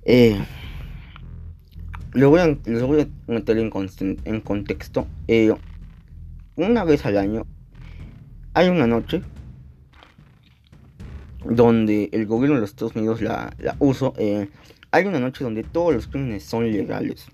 [0.04, 0.38] Eh,
[2.14, 5.06] les voy a, les voy a meter en, contexto.
[5.28, 5.54] Eh,
[6.56, 7.46] una vez al año
[8.54, 9.22] hay una noche
[11.44, 14.12] donde el gobierno de los Estados Unidos la, la usa.
[14.18, 14.48] Eh,
[14.90, 17.26] hay una noche donde todos los crímenes son legales.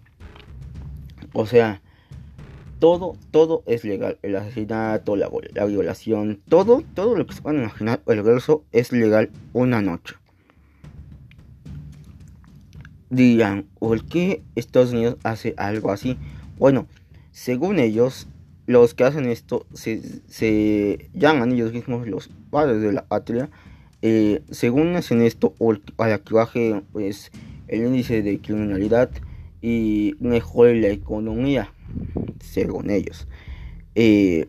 [1.33, 1.83] O sea,
[2.79, 4.19] todo, todo es legal.
[4.23, 8.93] El asesinato, la, la violación, todo, todo lo que se puedan imaginar, el verso es
[8.93, 10.15] legal una noche
[13.11, 16.17] dirán, ¿por qué Estados Unidos hace algo así?
[16.59, 16.87] Bueno,
[17.33, 18.27] según ellos,
[18.67, 23.49] los que hacen esto se, llaman ellos mismos los padres de la patria.
[24.03, 25.55] Eh, según hacen esto,
[25.97, 27.33] para que baje pues,
[27.67, 29.11] el índice de criminalidad
[29.61, 31.73] y mejore la economía,
[32.41, 33.27] según ellos.
[33.95, 34.49] Eh,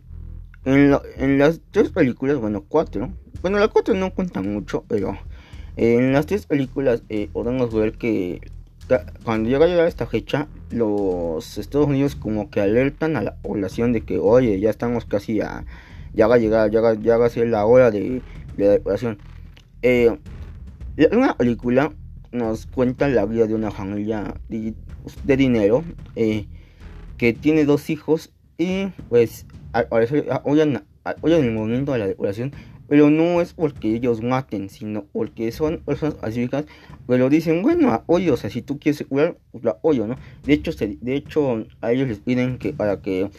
[0.66, 5.18] en, en, las tres películas, bueno, cuatro, bueno, las cuatro no cuentan mucho, pero
[5.82, 8.42] en las tres películas eh, podemos ver que
[9.24, 13.94] cuando llega a llegar esta fecha, los Estados Unidos como que alertan a la población
[13.94, 15.66] de que, oye, ya estamos casi a,
[16.14, 18.22] ya va a llegar, ya va, ya va a ser la hora de,
[18.58, 19.20] la depuración.
[19.82, 20.18] Eh,
[21.14, 21.94] una película
[22.34, 24.74] nos cuenta la vida de una familia de,
[25.38, 25.86] dinero
[26.18, 26.48] eh,
[27.18, 29.88] que tiene dos hijos y pues al
[31.24, 32.52] el momento de la depuración
[32.90, 36.66] pero no es porque ellos maten, sino porque son personas pacíficas,
[37.08, 40.16] pero dicen, bueno, oye, o sea, si tú quieres curar, pues la oye, ¿no?
[40.44, 43.30] De hecho, de hecho, a ellos les piden que para que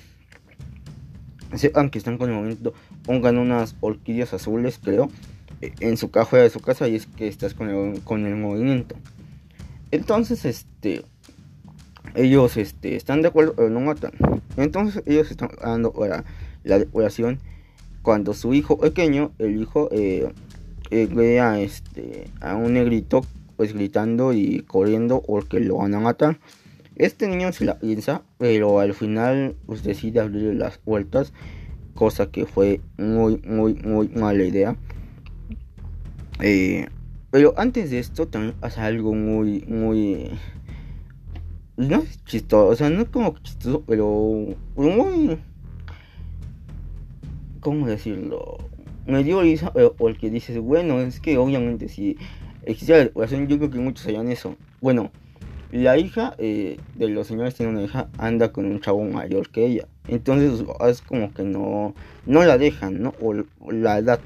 [1.56, 2.72] sepan que están con el momento,
[3.04, 5.10] pongan unas orquídeas azules, creo,
[5.60, 8.94] en su caja de su casa y es que estás con el, con el movimiento.
[9.90, 11.02] Entonces, este,
[12.14, 14.12] ellos este, están de acuerdo, pero no matan.
[14.56, 16.24] Entonces, ellos están dando para
[16.62, 17.40] la depuración
[18.02, 20.32] cuando su hijo pequeño, el hijo, eh,
[20.90, 23.22] eh, ve a, este, a un negrito
[23.56, 26.40] pues gritando y corriendo porque lo van a matar.
[26.96, 31.32] Este niño se la piensa, pero al final pues decide abrir las vueltas,
[31.94, 34.76] cosa que fue muy, muy, muy mala idea.
[36.40, 36.86] Eh,
[37.30, 40.30] pero antes de esto también pasa algo muy, muy...
[41.76, 45.38] No chistoso, o sea, no como chistoso, pero muy
[47.60, 48.58] ¿cómo decirlo?
[49.06, 52.16] Me dio risa porque dices, bueno, es que obviamente si
[52.64, 54.56] existe la depuración, yo creo que muchos hayan eso.
[54.80, 55.10] Bueno,
[55.72, 59.66] la hija eh, de los señores tiene una hija, anda con un chavo mayor que
[59.66, 59.86] ella.
[60.08, 61.94] Entonces es como que no,
[62.26, 63.14] no la dejan, ¿no?
[63.20, 63.34] O,
[63.70, 64.20] la edad.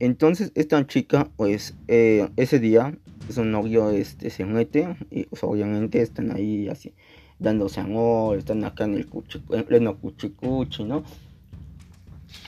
[0.00, 2.96] Entonces esta chica, pues eh, ese día
[3.30, 6.92] su novio este, se mete y pues, obviamente están ahí así
[7.38, 11.04] dándose amor, están acá en el cuchi, en pleno cuchi cuchi, ¿no?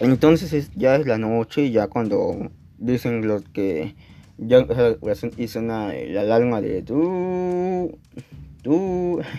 [0.01, 3.95] Entonces ya es la noche, ya cuando dicen los que
[4.39, 4.67] ya
[5.57, 7.99] una, la alarma de tú,
[8.63, 9.21] tú.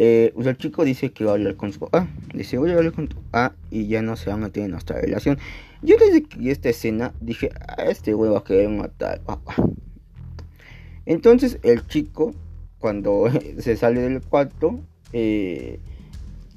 [0.00, 2.06] Eh, pues el chico dice que va a hablar con su papá.
[2.32, 5.00] Dice, voy a hablar con tu papá y ya no se va a en nuestra
[5.00, 5.38] relación.
[5.82, 9.20] Yo desde que vi esta escena dije, a este güey va a querer matar.
[11.04, 12.32] Entonces el chico
[12.78, 14.80] cuando se sale del cuarto,
[15.12, 15.80] eh,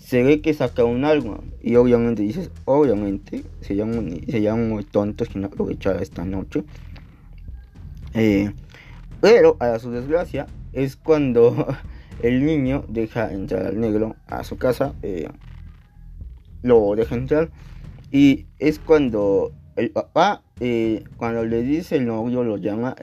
[0.02, 1.40] se ve que saca un arma.
[1.62, 6.64] Y obviamente dices, obviamente, se llaman, se muy tontos que no aprovecharon esta noche.
[8.14, 8.52] Eh,
[9.22, 11.68] pero a su desgracia es cuando
[12.24, 14.94] el niño deja entrar al negro a su casa.
[15.04, 15.30] Eh,
[16.64, 17.52] lo deja entrar.
[18.12, 22.96] Y es cuando el papá, eh, cuando le dice el novio, lo llama,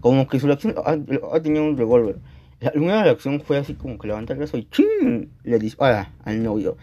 [0.00, 2.18] como que su reacción, ha, ha tenido un revólver.
[2.60, 5.30] La primera reacción fue así como que levanta el brazo y ¡ching!
[5.44, 6.76] le dispara al novio.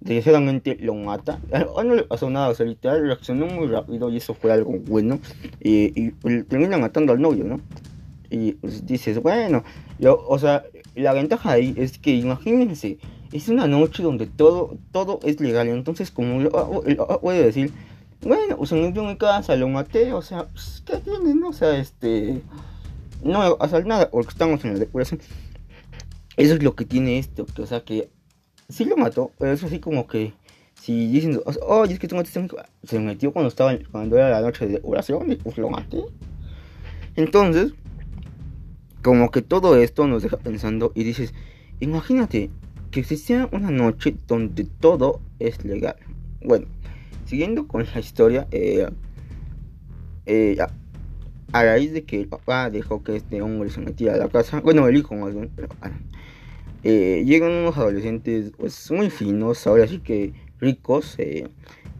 [0.00, 1.40] Desgraciadamente lo mata.
[1.52, 4.72] A no le pasó nada, o sea, literal reaccionó muy rápido y eso fue algo
[4.72, 5.20] bueno.
[5.60, 6.10] Y, y
[6.42, 7.60] termina matando al novio, ¿no?
[8.28, 9.62] Y pues, dices, bueno,
[9.98, 10.64] yo, o sea,
[10.94, 12.98] la ventaja ahí es que imagínense,
[13.32, 15.68] es una noche donde todo, todo es legal.
[15.68, 16.50] Entonces, como
[17.20, 17.72] puede decir,
[18.22, 21.48] bueno, pues en mi casa lo maté, o sea, pues, ¿qué tiene, no?
[21.48, 22.42] O sea, este
[23.22, 25.20] no hacer nada, porque estamos en la depuración.
[26.36, 28.08] Eso es lo que tiene esto, que, o sea que
[28.68, 30.32] sí lo mató, pero es así como que
[30.74, 32.48] si dicen, oh, es que tú mataste
[32.82, 36.04] se metió cuando estaba cuando era la noche de oración y pues lo maté.
[37.14, 37.74] Entonces,
[39.02, 41.34] como que todo esto nos deja pensando y dices,
[41.80, 42.50] imagínate
[42.90, 45.96] que existiera una noche donde todo es legal.
[46.44, 46.66] Bueno,
[47.26, 48.88] siguiendo con la historia, eh,
[50.26, 50.56] eh,
[51.52, 54.60] a raíz de que el papá dejó que este hombre se metiera a la casa,
[54.60, 55.68] bueno, el hijo más bien, pero
[56.82, 61.48] eh, llegan unos adolescentes pues muy finos, ahora sí que ricos, eh,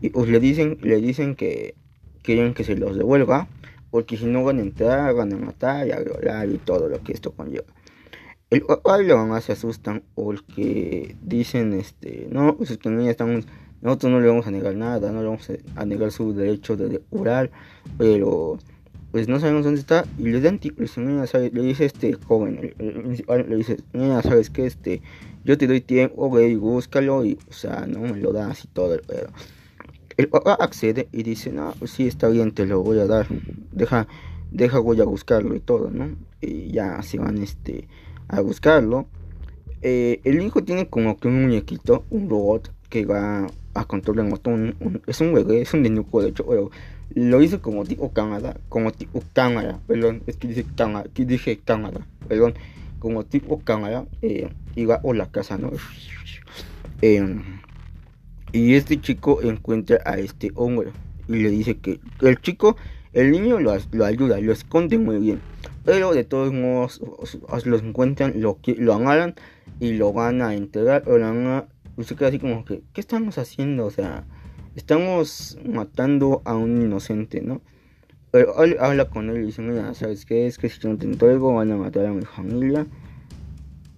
[0.01, 1.75] y pues le dicen, le dicen que
[2.23, 3.47] quieren que se los devuelva,
[3.91, 7.03] porque si no van a entrar, van a matar y a violar y todo lo
[7.03, 7.67] que esto conlleva.
[8.49, 13.47] El papá y la mamá se asustan porque dicen, este, no, pues es que estamos,
[13.83, 16.89] nosotros no le vamos a negar nada, no le vamos a negar su derecho de
[16.89, 17.51] depurar,
[17.99, 18.59] pero
[19.13, 20.05] pues no sabemos dónde está.
[20.19, 25.03] Y le dan le dice este joven, le dice, mira, sabes que este,
[25.45, 28.99] yo te doy tiempo, güey, búscalo y, o sea, no me lo das y todo,
[29.07, 29.29] pero
[30.17, 33.27] el papá accede y dice, no, pues sí, está bien, te lo voy a dar,
[33.71, 34.09] deja,
[34.51, 36.17] deja, voy a buscarlo y todo, ¿no?
[36.41, 37.89] Y ya se van, este,
[38.29, 39.07] a buscarlo.
[39.83, 44.31] Eh, el hijo tiene como que un muñequito, un robot que va a controlar el
[44.31, 44.75] motor,
[45.07, 46.71] es un bebé, es un denuco de hecho, pero
[47.15, 51.59] lo hizo como tipo cámara, como tipo cámara, perdón, es que dice cámara, que dije
[51.59, 52.55] cámara, perdón,
[52.99, 55.71] como tipo cámara, eh, iba a la casa, ¿no?
[57.01, 57.43] Em,
[58.53, 60.91] y este chico encuentra a este hombre
[61.29, 62.77] y le dice que el chico,
[63.13, 65.41] el niño lo, lo ayuda, lo esconde muy bien,
[65.85, 67.01] pero de todos modos
[67.65, 69.35] lo encuentran, lo, lo agarran
[69.81, 71.65] y lo van a entregar, o lo van a,
[71.97, 73.87] usted queda así como que, ¿qué estamos haciendo?
[73.87, 74.25] O sea,
[74.77, 77.61] estamos matando a un inocente, ¿no?
[78.31, 80.47] Pero habla con él y dice, mira, ¿sabes qué?
[80.47, 82.87] Es que si no te entrego van a matar a mi familia.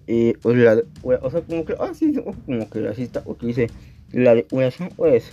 [0.06, 2.14] Y, o, la, o sea, como que, ah, sí,
[2.44, 3.70] como que racista, porque dice,
[4.12, 5.30] la depuración, pues,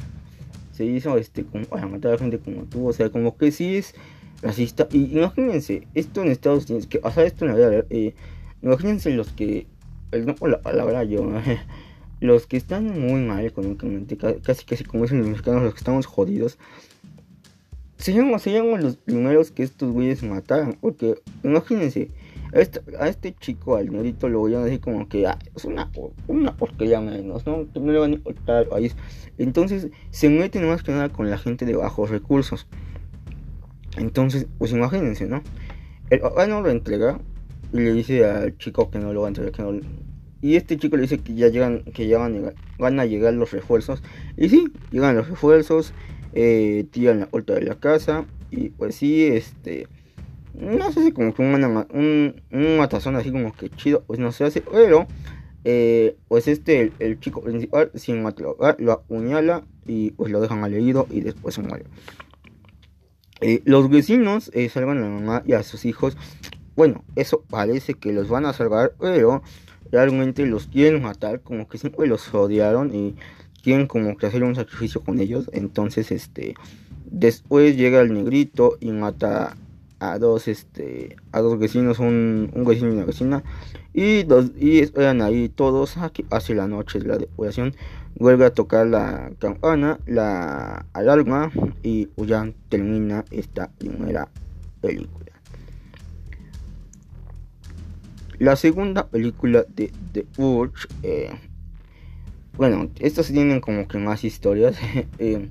[0.71, 3.75] se hizo, este, como, para matar a gente como tú, o sea, como que sí
[3.75, 3.95] es
[4.41, 4.87] racista.
[4.91, 8.13] Y imagínense, esto en Estados Unidos, que, o sea, esto en la verdad, eh,
[8.61, 9.67] imagínense los que,
[10.25, 11.21] no por la palabra yo,
[12.21, 16.05] los que están muy mal económicamente, casi casi como dicen los mexicanos, los que estamos
[16.05, 16.57] jodidos,
[17.97, 20.77] seríamos, seríamos los primeros que estos güeyes mataran.
[20.79, 22.09] Porque imagínense,
[22.53, 25.89] a este, este chico, al negrito, lo voy a decir como que ah, es una,
[26.27, 27.65] una porquería menos, ¿no?
[27.73, 28.95] Que no le van a importar al país.
[29.39, 32.67] Entonces se meten más que nada con la gente de bajos recursos.
[33.97, 35.41] Entonces, pues imagínense, ¿no?
[36.11, 37.19] El papá no lo entrega
[37.73, 39.79] y le dice al chico que no lo va a entregar, que no,
[40.41, 44.01] y este chico le dice que ya llegan, que ya van a llegar, los refuerzos.
[44.37, 45.93] Y sí, llegan los refuerzos,
[46.33, 48.25] eh, tiran la puerta de la casa.
[48.49, 49.87] Y pues sí, este.
[50.53, 54.45] No sé si como que un, un, matazón así como que chido, pues no se
[54.45, 54.61] hace.
[54.61, 55.07] Pero,
[55.63, 61.07] eh, pues este, el, chico principal, sin matar, lo apuñala y pues lo dejan malherido
[61.11, 61.85] y después se muere.
[63.41, 66.17] Eh, los vecinos salvan a la mamá y a sus hijos.
[66.75, 69.43] Bueno, eso parece que los van a salvar, pero
[69.91, 73.15] realmente los quieren matar, como que siempre los odiaron y
[73.61, 75.49] quieren como que hacer un sacrificio con ellos.
[75.53, 76.55] Entonces, este,
[77.05, 79.55] después llega el negrito y mata
[79.99, 83.43] a dos, este, a dos vecinos, un, un vecino y una vecina.
[83.93, 87.75] Y, dos, y esperan ahí todos aquí hace la noche de la depuración.
[88.15, 91.51] Vuelve a tocar la campana, la alarma
[91.83, 94.27] y ya termina esta primera
[94.81, 95.20] película.
[98.41, 101.29] La segunda película de The Urge, eh,
[102.57, 104.79] bueno, estas tienen como que más historias.
[105.19, 105.47] Eh,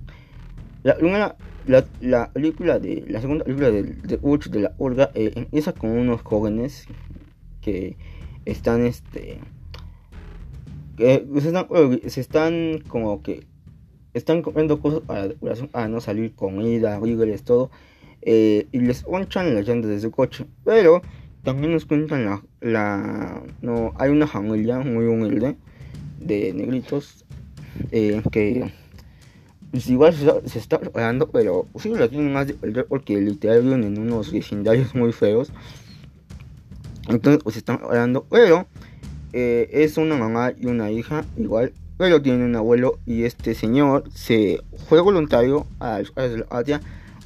[0.82, 1.36] la primera,
[2.00, 5.90] la, película de, la segunda película de The Urge de la Urga eh, empieza con
[5.90, 6.88] unos jóvenes
[7.60, 7.96] que
[8.44, 9.38] están este
[10.96, 11.24] que
[12.08, 13.46] se están, como que
[14.14, 17.70] están comiendo cosas para, no salir comida, víveres, todo.
[18.22, 20.44] Eh, y les ponchan las llantas de su coche.
[20.64, 21.02] Pero
[21.42, 25.56] también nos cuentan la, la no hay una familia muy humilde
[26.18, 27.24] de negritos
[27.92, 28.72] eh, que
[29.70, 33.98] pues igual se, está preparando, pero sí la tienen más de porque literal viven en
[33.98, 35.52] unos vecindarios muy feos.
[37.08, 38.66] Entonces pues están preparando, pero
[39.32, 44.04] eh, es una mamá y una hija igual, pero tiene un abuelo y este señor
[44.12, 46.80] se fue voluntario a la patria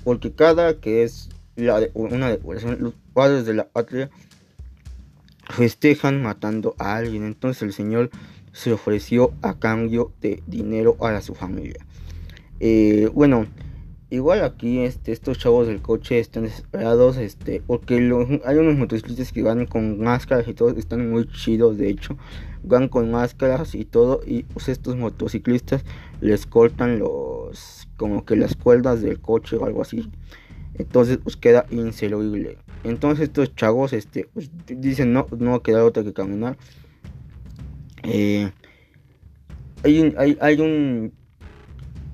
[0.04, 4.10] porque cada que es la de, una decoración, los padres de la patria
[5.50, 7.24] festejan matando a alguien.
[7.24, 8.10] Entonces el señor
[8.52, 11.84] se ofreció a cambio de dinero a su familia.
[12.60, 13.46] Eh, bueno,
[14.10, 17.96] igual aquí este, estos chavos del coche están desesperados, este, porque
[18.44, 22.16] hay unos motociclistas que van con máscaras y todo, están muy chidos de hecho,
[22.62, 25.84] van con máscaras y todo, y pues, estos motociclistas
[26.20, 30.10] les cortan los, como que las cuerdas del coche o algo así,
[30.74, 32.58] entonces pues queda inservible.
[32.82, 36.56] Entonces estos chavos este, pues, dicen no, no va a quedar otra que caminar.
[38.02, 38.50] Eh,
[39.82, 41.12] hay un, hay, hay un,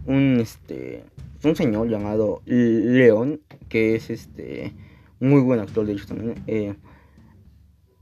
[0.07, 1.05] un, este,
[1.45, 4.73] un señor llamado León, que es este,
[5.19, 6.35] muy buen actor de hecho también.
[6.47, 6.75] Eh,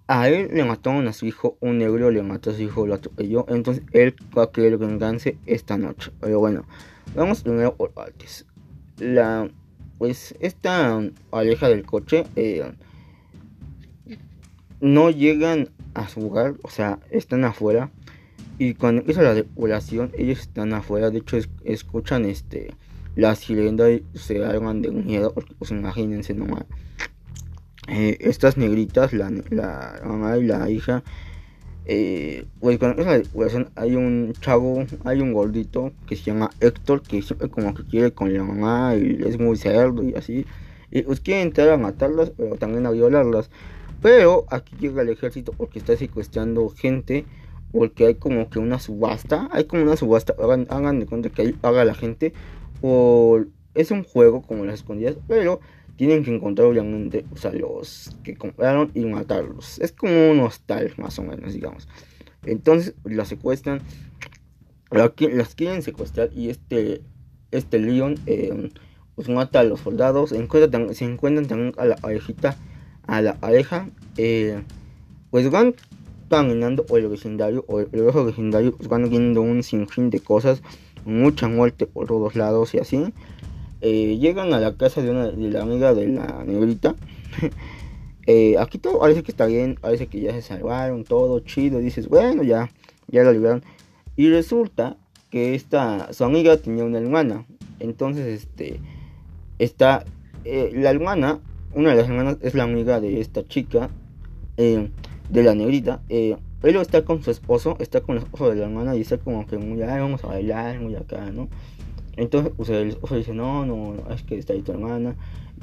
[0.06, 2.94] a él le mataron a su hijo, un negro le mató a su hijo, lo
[2.94, 3.44] atropelló.
[3.48, 6.10] Entonces él va a querer vengarse esta noche.
[6.20, 6.64] Pero bueno,
[7.14, 8.46] vamos primero por partes.
[8.96, 9.50] La
[9.98, 12.72] pues esta aleja del coche eh,
[14.80, 17.90] no llegan a su hogar, o sea, están afuera.
[18.58, 21.10] Y cuando empieza la depuración, ellos están afuera.
[21.10, 22.74] De hecho, escuchan este
[23.14, 25.34] la sirena y se hagan de miedo.
[25.58, 26.64] Pues imagínense nomás.
[27.88, 31.02] Eh, estas negritas, la, la mamá y la hija,
[31.90, 37.48] eh, la depuración hay un chavo, hay un gordito que se llama Héctor, que siempre
[37.48, 40.44] como que quiere con la mamá y es muy cerdo y así.
[40.90, 43.50] Y pues quiere entrar a matarlas, pero también a violarlas.
[44.02, 47.24] Pero aquí llega el ejército porque está secuestrando gente,
[47.72, 51.52] porque hay como que una subasta, hay como una subasta, hagan, de cuenta que ahí
[51.52, 52.34] paga la gente,
[52.82, 53.40] o
[53.74, 55.60] es un juego como las escondidas, pero
[55.98, 59.80] tienen que encontrar obviamente o sea, los que compraron y matarlos.
[59.80, 61.88] Es como un hostal más o menos, digamos.
[62.46, 63.80] Entonces las secuestran,
[64.90, 67.02] las quieren secuestrar y este,
[67.50, 68.70] este Leon eh,
[69.16, 70.30] pues mata a los soldados.
[70.30, 72.56] Encuentran, se encuentran también a la parejita,
[73.08, 73.88] a la pareja.
[74.16, 74.62] Eh,
[75.30, 75.74] pues van
[76.30, 80.62] caminando o el vecindario o el, el vecindario pues van viendo un sinfín de cosas,
[81.04, 83.12] mucha muerte por todos lados y así.
[83.80, 86.94] Eh, llegan a la casa de, una, la amiga de la negrita.
[88.30, 91.78] Eh, aquí todo parece que está bien, parece que ya se salvaron, todo chido.
[91.78, 92.68] Dices, bueno, ya,
[93.06, 93.62] ya la libraron.
[94.16, 94.98] Y resulta
[95.30, 97.46] que esta, su amiga tenía una hermana.
[97.80, 98.80] Entonces, este,
[99.58, 100.04] está,
[100.44, 101.40] eh, la hermana,
[101.72, 103.88] una de las hermanas es la amiga de esta chica,
[104.58, 106.02] de la negrita.
[106.10, 109.46] él está con su esposo, está con el esposo de la hermana y está como
[109.46, 111.48] que muy, vamos a bailar, muy acá, ¿no?
[112.18, 115.14] Entonces, o sea, el esposo dice, no, no, es que está ahí tu hermana.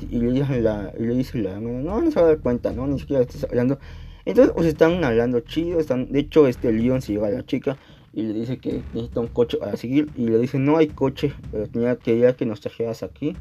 [0.10, 2.40] Y le dice la, y le dice la hermana, no, no se va a dar
[2.40, 3.78] cuenta, no, ni siquiera estás hablando.
[4.24, 7.78] Entonces, pues están hablando chido, están, de hecho, este León se lleva a la chica
[8.14, 10.10] y le dice que necesita un coche para seguir.
[10.16, 13.36] Y le dice, no hay coche, pero tenía que ya que nos trajeras aquí.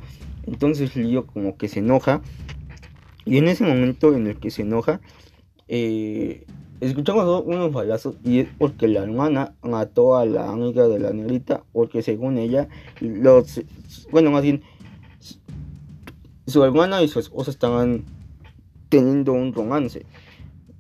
[0.49, 2.21] Entonces León como que se enoja.
[3.25, 5.01] Y en ese momento en el que se enoja,
[5.69, 6.45] eh,
[6.81, 11.63] Escuchamos unos balazos y es porque la hermana mató a la amiga de la negrita
[11.73, 12.69] porque según ella,
[13.01, 13.63] los,
[14.11, 14.63] bueno, más bien,
[16.47, 18.05] su hermana y su esposa estaban
[18.89, 20.05] teniendo un romance.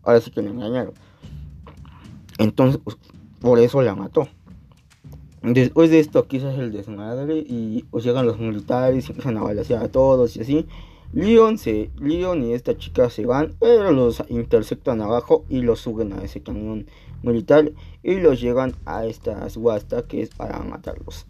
[0.02, 0.92] Ahora sí que le engañaron.
[2.38, 2.96] Entonces, pues,
[3.40, 4.28] por eso la mató.
[5.42, 9.42] Después de esto, aquí hace el desmadre y pues, llegan los militares y empiezan a
[9.42, 10.66] balasear a todos y así.
[11.14, 16.12] Leon, se, Leon y esta chica se van, pero los interceptan abajo y los suben
[16.12, 16.86] a ese camión
[17.22, 17.70] militar
[18.02, 21.26] y los llegan a esta subasta que es para matarlos.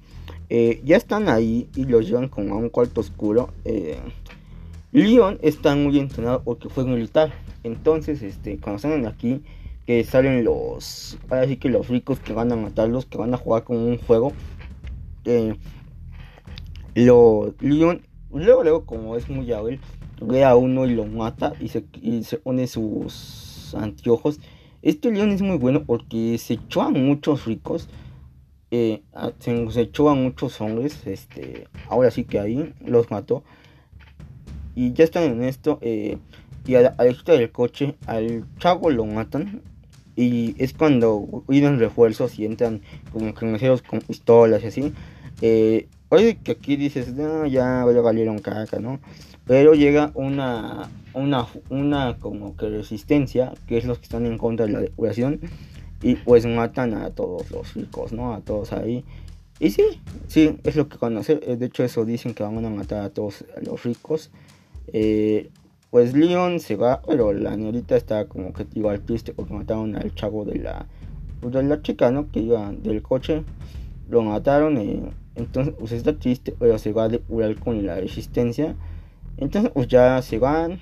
[0.49, 3.51] Eh, ya están ahí y los llevan como a un cuarto oscuro.
[3.66, 3.99] Eh,
[4.93, 7.35] Leon está muy entrenado porque fue militar.
[7.62, 9.43] Entonces, este, cuando salen aquí,
[9.87, 13.37] que salen los, ahora sí que los ricos que van a matarlos, que van a
[13.37, 14.32] jugar con un juego.
[15.26, 15.55] Eh,
[16.95, 18.01] Leon
[18.35, 19.80] Luego, luego, como es muy hábil,
[20.20, 21.85] ve a uno y lo mata y se,
[22.22, 24.41] se pone sus anteojos.
[24.82, 27.89] Este león es muy bueno porque se echó a muchos ricos.
[28.70, 29.03] Eh,
[29.39, 31.07] se, echó a muchos hombres.
[31.07, 33.45] Este, ahora sí que ahí los mató.
[34.74, 35.78] Y ya están en esto.
[35.80, 36.18] Eh,
[36.66, 39.62] y a la, del coche, al chavo lo matan.
[40.16, 42.82] y es cuando vienen refuerzos y entran
[43.12, 44.93] como que con pistolas y así.
[45.41, 49.00] Eh, oye, que aquí dices, no, ya valieron caca, ¿no?
[49.46, 54.66] Pero llega una, una, una como que resistencia, que es los que están en contra
[54.66, 55.40] de la depuración,
[56.02, 58.34] y pues matan a todos los ricos, ¿no?
[58.34, 59.05] A todos ahí.
[59.61, 61.40] Y sí, sí, es lo que conoce.
[61.42, 64.30] Eh, de hecho, eso dicen que van a matar a todos los ricos.
[64.92, 65.50] Eh,
[65.90, 70.14] pues Leon se va, pero la señorita está como que igual triste porque mataron al
[70.14, 70.86] chavo de la,
[71.40, 72.30] pues, de la chica, ¿no?
[72.30, 73.44] Que iba del coche.
[74.09, 75.05] Lo mataron y
[75.35, 78.76] entonces pues está triste, pero se va a depurar con la resistencia.
[79.37, 80.78] Entonces pues ya se van,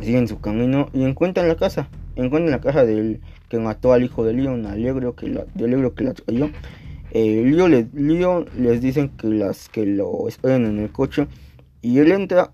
[0.00, 1.88] siguen su camino y encuentran la casa.
[2.14, 6.04] Encuentran la casa del que mató al hijo de Leon, alegro que la, de que
[6.04, 6.50] la trayó.
[7.12, 7.42] Eh,
[7.94, 11.26] Leon, les dicen que las que lo esperan en el coche
[11.80, 12.52] y él entra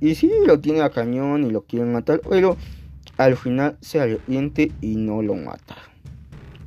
[0.00, 2.56] y sí lo tiene a cañón y lo quieren matar, pero
[3.18, 5.76] al final se arrepiente y no lo mata.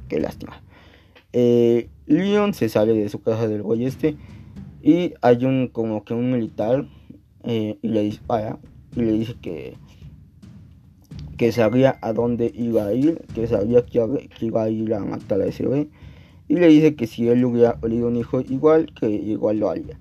[0.07, 0.61] Qué lástima.
[1.33, 4.17] Eh, Leon se sale de su casa del güey este
[4.81, 6.85] y hay un como que un militar
[7.43, 8.59] eh, y le dispara
[8.95, 9.75] y le dice que
[11.37, 15.41] que sabía a dónde iba a ir, que sabía que, iba a ir a matar
[15.41, 15.89] a ese güey
[16.47, 19.97] y le dice que si él hubiera olido un hijo igual, que igual lo haría.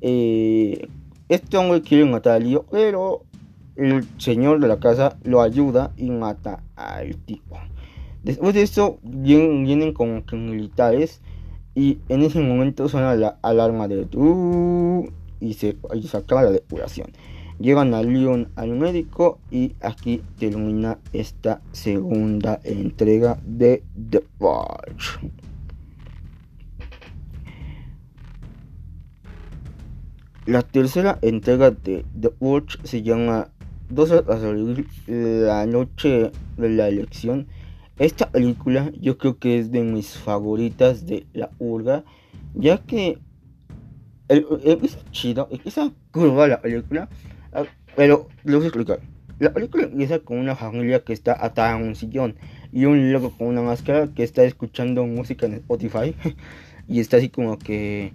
[0.00, 0.88] Eh,
[1.28, 3.22] este hombre quiere matar a Lío, pero
[3.76, 7.56] el señor de la casa lo ayuda y mata al tipo.
[8.22, 11.20] Después de eso vienen, como que militares
[11.74, 15.10] y en ese momento suena la alarma de tu
[15.40, 17.08] y se, y se acaba la depuración.
[17.58, 25.18] Llegan a Leon al médico y aquí termina esta segunda entrega de The Watch.
[30.46, 33.48] La tercera entrega de The Watch se llama
[33.88, 34.22] Dos a
[35.06, 37.46] la noche de la elección.
[37.98, 42.04] Esta película yo creo que es de mis favoritas de la urga,
[42.54, 43.18] ya que
[44.28, 45.78] es chido, es
[46.10, 47.08] curva la película,
[47.52, 47.64] ah,
[47.94, 49.00] pero lo voy a explicar.
[49.38, 52.36] La película empieza con una familia que está atada a un sillón
[52.72, 56.14] y un loco con una máscara que está escuchando música en Spotify
[56.88, 58.12] y está así como que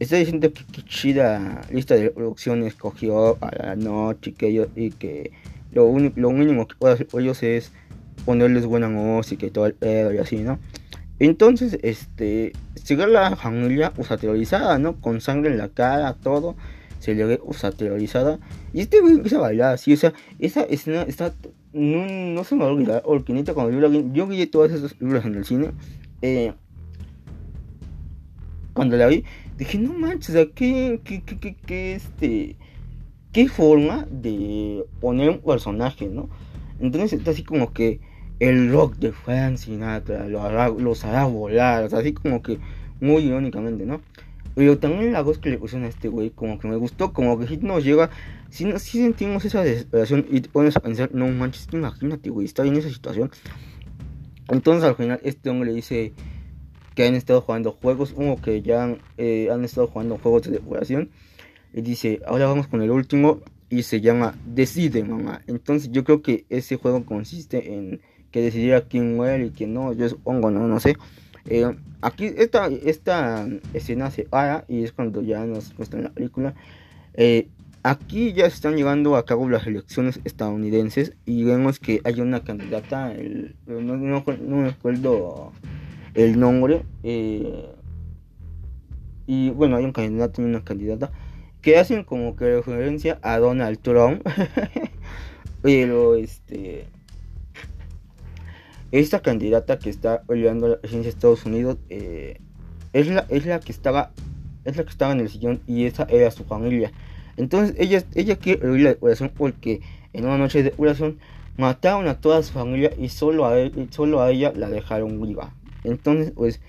[0.00, 4.90] Está diciendo que, qué chida lista de producción escogió a la noche y que, y
[4.90, 5.30] que
[5.72, 7.72] lo, lo mínimo que puede hacer ellos es
[8.24, 10.58] ponerles buena música y todo el pedo y así, ¿no?
[11.18, 15.00] Entonces, este, sigue la familia pues aterrorizada, ¿no?
[15.00, 16.56] Con sangre en la cara, todo,
[16.98, 18.38] se le ve pues, aterrorizada.
[18.72, 21.32] Y este güey empieza a bailar así, o sea, esa escena está,
[21.72, 24.94] no, no se me va a olvidar, porque cuando yo, la, yo vi todas esas
[24.94, 25.70] películas en el cine,
[26.22, 26.52] eh,
[28.72, 29.24] cuando la vi,
[29.56, 32.56] dije, no manches, o sea, ¿qué, qué, qué, qué, este,
[33.32, 36.28] qué forma de poner un personaje, ¿no?
[36.80, 38.00] Entonces está así como que
[38.48, 42.58] el rock de Frank Sinatra los hará, los hará volar, o sea, así como que
[43.00, 44.00] muy irónicamente, ¿no?
[44.54, 47.38] Pero también la voz que le pusieron a este güey, como que me gustó, como
[47.38, 48.10] que si nos llega,
[48.50, 52.64] si, si sentimos esa desesperación y te pones a pensar, no manches, imagínate, güey, está
[52.64, 53.30] en esa situación.
[54.48, 56.12] Entonces al final este hombre le dice,
[56.94, 61.10] que han estado jugando juegos, como que ya eh, han estado jugando juegos de decoración.
[61.72, 65.42] Y dice, ahora vamos con el último y se llama Decide, mamá.
[65.46, 68.00] Entonces yo creo que ese juego consiste en
[68.34, 69.92] que decidiera quién muere y quién no.
[69.92, 70.96] Yo supongo, no, no sé.
[71.46, 76.52] Eh, aquí esta, esta escena se para y es cuando ya nos muestran la película.
[77.14, 77.46] Eh,
[77.84, 82.42] aquí ya se están llevando a cabo las elecciones estadounidenses y vemos que hay una
[82.42, 85.52] candidata, el, no, no, no me acuerdo
[86.14, 86.82] el nombre.
[87.04, 87.70] Eh,
[89.28, 91.12] y bueno, hay un candidato y una candidata
[91.62, 94.26] que hacen como que referencia a Donald Trump.
[95.62, 96.88] Pero este.
[98.94, 102.38] Esta candidata que está peleando la presidencia de Estados Unidos eh,
[102.92, 104.12] es, la, es la que estaba.
[104.64, 106.92] Es la que estaba en el sillón y esa era su familia.
[107.36, 109.80] Entonces ella, ella quiere oír la oración porque
[110.12, 111.18] en una noche de oración
[111.56, 115.52] mataron a toda su familia y solo a, él, solo a ella la dejaron viva.
[115.82, 116.60] Entonces, pues,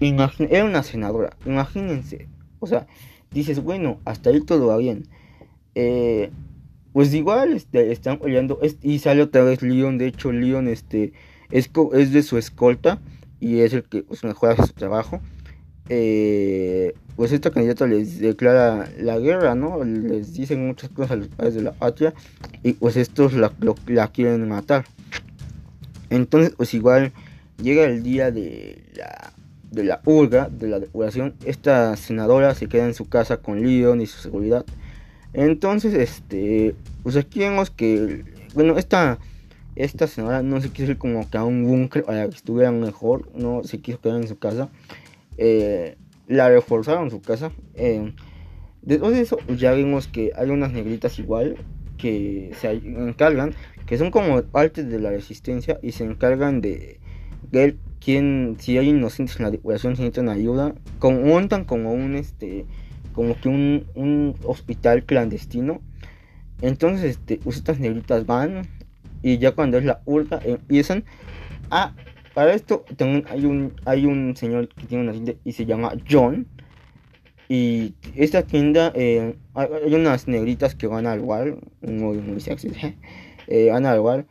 [0.00, 2.26] era una senadora, imagínense.
[2.58, 2.86] O sea,
[3.32, 5.08] dices, bueno, hasta ahí todo va bien.
[5.74, 6.30] Eh,
[6.94, 8.58] pues igual este, están peleando.
[8.80, 9.98] y sale otra vez Leon.
[9.98, 11.12] De hecho, Leon este,
[11.50, 13.00] es, es de su escolta
[13.40, 15.20] y es el que pues, mejora su trabajo.
[15.88, 19.84] Eh, pues esta candidata les declara la guerra, ¿no?
[19.84, 22.14] Les dicen muchas cosas a los padres de la patria
[22.62, 23.52] y pues estos la,
[23.86, 24.84] la quieren matar.
[26.10, 27.12] Entonces, pues igual
[27.62, 29.32] Llega el día de la,
[29.70, 31.34] de la hurga, de la depuración.
[31.44, 34.64] Esta senadora se queda en su casa con Leon y su seguridad.
[35.32, 39.18] Entonces, este, pues aquí vemos que, bueno, esta,
[39.76, 43.30] esta señora no se quiso ir como que a un búnker para que estuviera mejor,
[43.34, 44.70] no se quiso quedar en su casa.
[45.36, 45.96] Eh,
[46.28, 47.52] la reforzaron su casa.
[47.74, 48.12] Eh,
[48.82, 51.56] después de eso, ya vimos que hay unas negritas igual
[51.98, 53.54] que se encargan,
[53.86, 57.00] que son como partes de la resistencia y se encargan de
[57.50, 62.14] ver quién, si hay inocentes en la depuración, si necesitan ayuda, como, montan como un,
[62.14, 62.66] este,
[63.12, 65.80] como que un, hospital clandestino.
[66.60, 68.62] Entonces, este, pues, estas negritas van
[69.24, 71.02] y ya cuando es la ultra empiezan
[71.70, 71.94] a
[72.34, 75.94] para esto también hay un hay un señor que tiene una tienda y se llama
[76.08, 76.46] John
[77.48, 82.70] y esta tienda eh, hay, unas negritas que van al bar muy muy sexy
[83.46, 84.26] eh, van al bar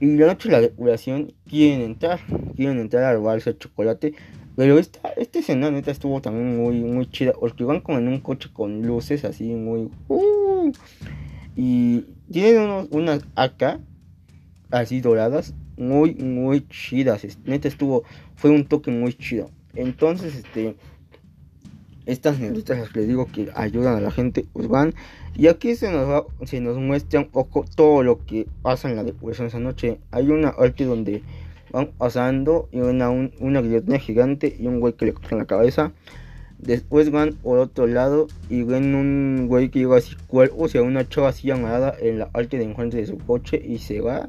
[0.00, 2.18] y la noche de la decoración quieren entrar
[2.56, 4.14] quieren entrar al bar de chocolate
[4.56, 8.20] pero esta, esta escena neta estuvo también muy muy chida porque van como en un
[8.20, 10.72] coche con luces así muy uh,
[11.54, 13.80] y tienen unos, unas acá
[14.70, 17.26] así doradas, muy, muy chidas.
[17.44, 18.04] Neta estuvo,
[18.36, 19.50] fue un toque muy chido.
[19.74, 20.76] Entonces, este,
[22.06, 24.94] estas negritas les digo que ayudan a la gente, pues van.
[25.34, 28.96] Y aquí se nos va, se nos muestra un poco todo lo que pasa en
[28.96, 30.00] la depuración esa noche.
[30.10, 31.22] Hay una arte donde
[31.70, 35.92] van pasando y una, una guillotina gigante y un güey que le cortan la cabeza.
[36.58, 40.82] Después van por otro lado y ven un güey que lleva así cuerpo, o sea,
[40.82, 44.28] una chava así amarrada en la arte de encuentro de su coche y se va.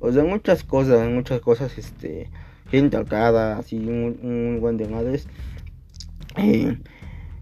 [0.00, 2.30] O sea, muchas cosas, muchas cosas, este,
[2.70, 5.26] gente alcada, así, un, buen de madres.
[6.36, 6.78] Eh,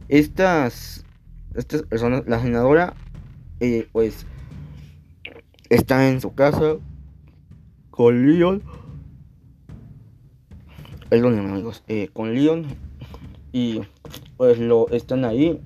[0.09, 1.05] estas,
[1.55, 2.95] estas personas, la senadora,
[3.61, 4.27] eh, pues,
[5.69, 6.77] está en su casa
[7.91, 8.62] con Leon.
[11.09, 12.66] Perdón, amigos, eh, con Leon.
[13.53, 13.81] Y
[14.37, 15.61] pues lo están ahí.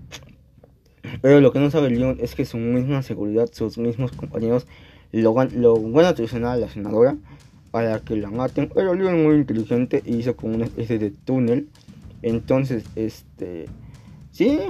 [1.23, 4.67] Pero lo que no sabe Leon es que su misma seguridad, sus mismos compañeros
[5.13, 7.17] lo, lo a traicionar a la senadora
[7.71, 8.71] para que la maten.
[8.75, 11.69] Pero Leon es muy inteligente y hizo como una especie de túnel.
[12.23, 13.67] Entonces, este.
[14.33, 14.61] Sí,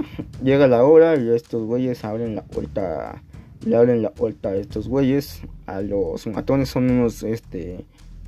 [0.43, 3.21] llega la hora y estos güeyes abren la puerta.
[3.65, 5.41] Le abren la puerta a estos güeyes.
[5.67, 7.85] A los matones son unos, este,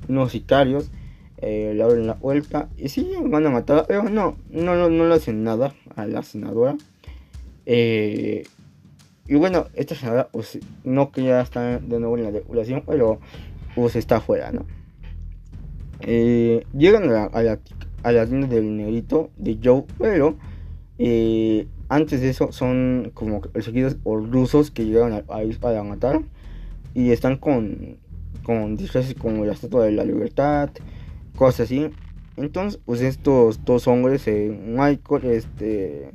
[0.08, 0.90] unos sicarios.
[1.38, 3.84] Eh, le abren la puerta y sí, van a matar.
[3.88, 6.76] Pero no, no, no, no le hacen nada a la senadora.
[7.66, 8.44] Eh,
[9.26, 13.20] y bueno, esta senadora pues, no que ya está de nuevo en la regulación, pero
[13.74, 14.66] pues está afuera, ¿no?
[16.00, 17.58] Eh, llegan a la,
[18.02, 20.36] a, la, tienda del negrito de Joe, pero
[20.98, 26.20] eh, antes de eso son como perseguidos por rusos que llegan a, ir para matar
[26.92, 27.96] y están con,
[28.42, 30.70] con disfraces como la estatua de la libertad,
[31.36, 31.90] cosas así.
[32.36, 36.12] Entonces, pues estos dos hombres, eh, Michael, este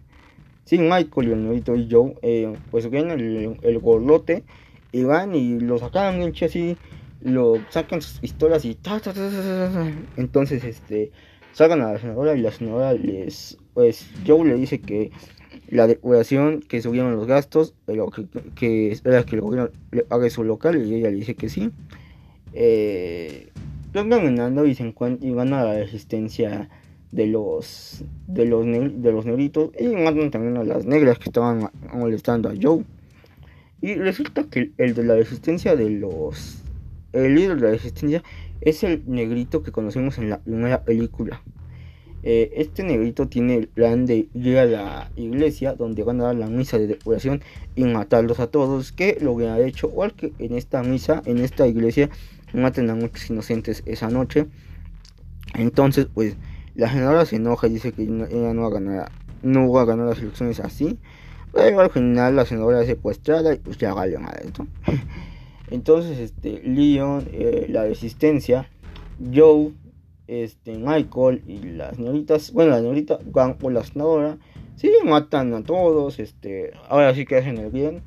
[0.69, 4.43] Sí, Michael y negrito y Joe, eh, pues ven el, el gorlote
[4.91, 6.77] y van y lo sacan bien así,
[7.21, 11.11] lo sacan sus pistolas y ta, ta, ta, ta, entonces este
[11.53, 15.09] sacan a la senadora y la senadora les pues Joe le dice que
[15.69, 20.29] la depuración que subieron los gastos pero que, que espera que el gobierno le pague
[20.29, 21.71] su local y ella le dice que sí.
[22.53, 23.49] Eh,
[23.91, 26.69] van ganando y se encuentran y van a la resistencia
[27.11, 31.69] de los de los de los negritos y matan también a las negras que estaban
[31.93, 32.83] molestando a Joe.
[33.81, 36.63] Y resulta que el de la resistencia de los
[37.13, 38.23] el líder de la resistencia
[38.61, 41.41] es el negrito que conocemos en la primera película.
[42.21, 46.35] Eh, este negrito tiene el plan de ir a la iglesia donde van a dar
[46.35, 47.41] la misa de depuración
[47.75, 51.37] y matarlos a todos que lo que ha hecho igual que en esta misa en
[51.37, 52.09] esta iglesia
[52.53, 54.47] maten a muchos inocentes esa noche.
[55.53, 56.35] Entonces pues
[56.79, 59.11] la senadora se enoja y dice que ella no va a ganar,
[59.43, 60.97] no va a ganar las elecciones así.
[61.51, 64.65] Pero al final la senadora es secuestrada y pues ya vale nada esto.
[65.71, 68.69] Entonces, este, Leon, eh, la resistencia,
[69.33, 69.71] Joe,
[70.27, 74.37] este, Michael y las señoritas, bueno, la señorita van por la senadora,
[74.77, 78.03] sí, matan a todos, este, ahora sí que hacen el bien,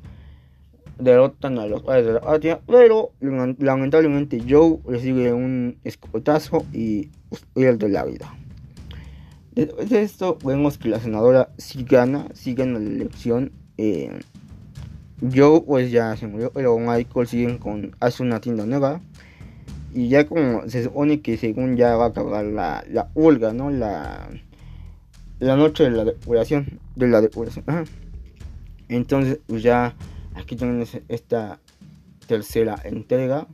[0.99, 7.45] derrotan a los padres de la patria, pero lamentablemente Joe recibe un escotazo y pues,
[7.53, 8.33] pierde la vida.
[9.55, 13.51] Después de esto vemos que la senadora sí gana, sí gana la elección.
[13.77, 14.19] Eh,
[15.21, 19.01] Joe pues ya se murió, pero Michael sigue con, hace una tienda nueva.
[19.93, 23.69] Y ya como se supone que según ya va a acabar la, la huelga, ¿no?
[23.69, 24.27] La,
[25.39, 26.79] la noche de la depuración.
[26.95, 27.63] De la depuración.
[28.89, 29.95] Entonces pues ya
[30.33, 31.59] aquí tenemos esta
[32.25, 33.45] tercera entrega.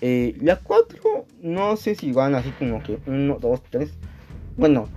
[0.00, 3.90] Eh, la 4 no sé si van así como que 1, 2, 3.
[4.56, 4.88] Bueno,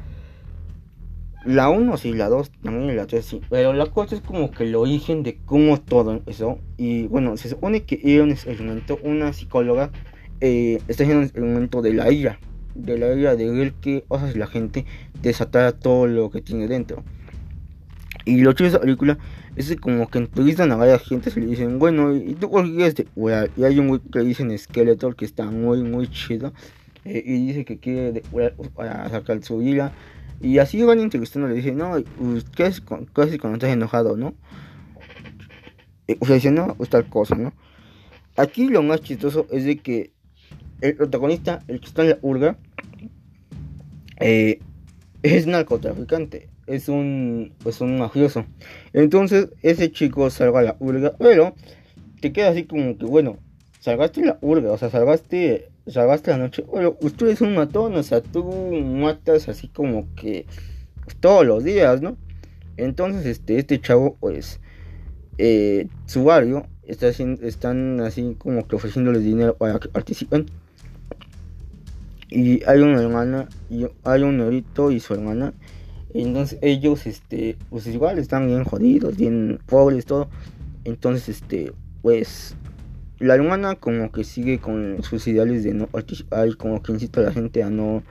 [1.46, 3.42] la 1 sí, la 2 también la 3 sí.
[3.50, 6.60] Pero la cosa es como que el origen de cómo todo empezó.
[6.78, 9.92] Y bueno, se supone que Eon experimentó una psicóloga
[10.42, 12.40] eh, está siendo el momento de la ira,
[12.74, 14.86] de la ira de ver que o sea, la gente
[15.22, 17.04] desatara todo lo que tiene dentro.
[18.26, 19.18] Y lo chido de esa película
[19.56, 22.64] es que como que entrevistan a varias gente y le dicen, bueno, ¿y tú por
[22.64, 23.50] qué curar?
[23.58, 26.54] Y hay un que dicen Skeletor que está muy, muy chido.
[27.06, 28.24] Eh, y dice que quiere
[29.12, 29.94] sacar su ira.
[30.42, 33.10] Y así van entrevistando, le dicen, no, pues, ¿qué es cuando
[33.54, 34.34] estás enojado, no?
[36.08, 37.54] Eh, o sea, dicen, no, pues tal cosa, ¿no?
[38.38, 40.12] Aquí lo más chistoso es de que
[40.82, 42.58] el protagonista, el que está en la urga,
[44.20, 44.60] eh,
[45.24, 48.46] es narcotraficante, es un, pues un mafioso.
[48.94, 51.56] Entonces ese chico salga a la urga, pero
[52.22, 53.38] te queda así como que, bueno,
[53.80, 58.04] salgaste la urga, o sea, salvaste, salvaste la noche, pero usted es un matón, o
[58.04, 60.46] sea, tú matas así como que
[61.20, 62.18] todos los días, ¿no?
[62.78, 64.60] Entonces este, este chavo, pues,
[65.38, 70.46] eh, su barrio, está haciendo, están así como que ofreciéndoles dinero para que participen.
[72.30, 75.54] Y hay una hermana, y hay un negrito y su hermana.
[76.14, 80.30] Entonces ellos, este, pues igual están bien jodidos, bien pobres, todo.
[80.84, 81.72] Entonces, este,
[82.02, 82.56] pues,
[83.20, 87.22] la hermana como que sigue con sus ideales de no participar, y como que incita
[87.22, 88.04] a la gente a no,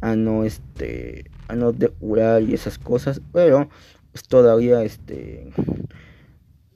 [0.00, 3.20] a no, este, a no depurar y esas cosas.
[3.32, 3.68] Pero,
[4.12, 5.50] pues todavía, este,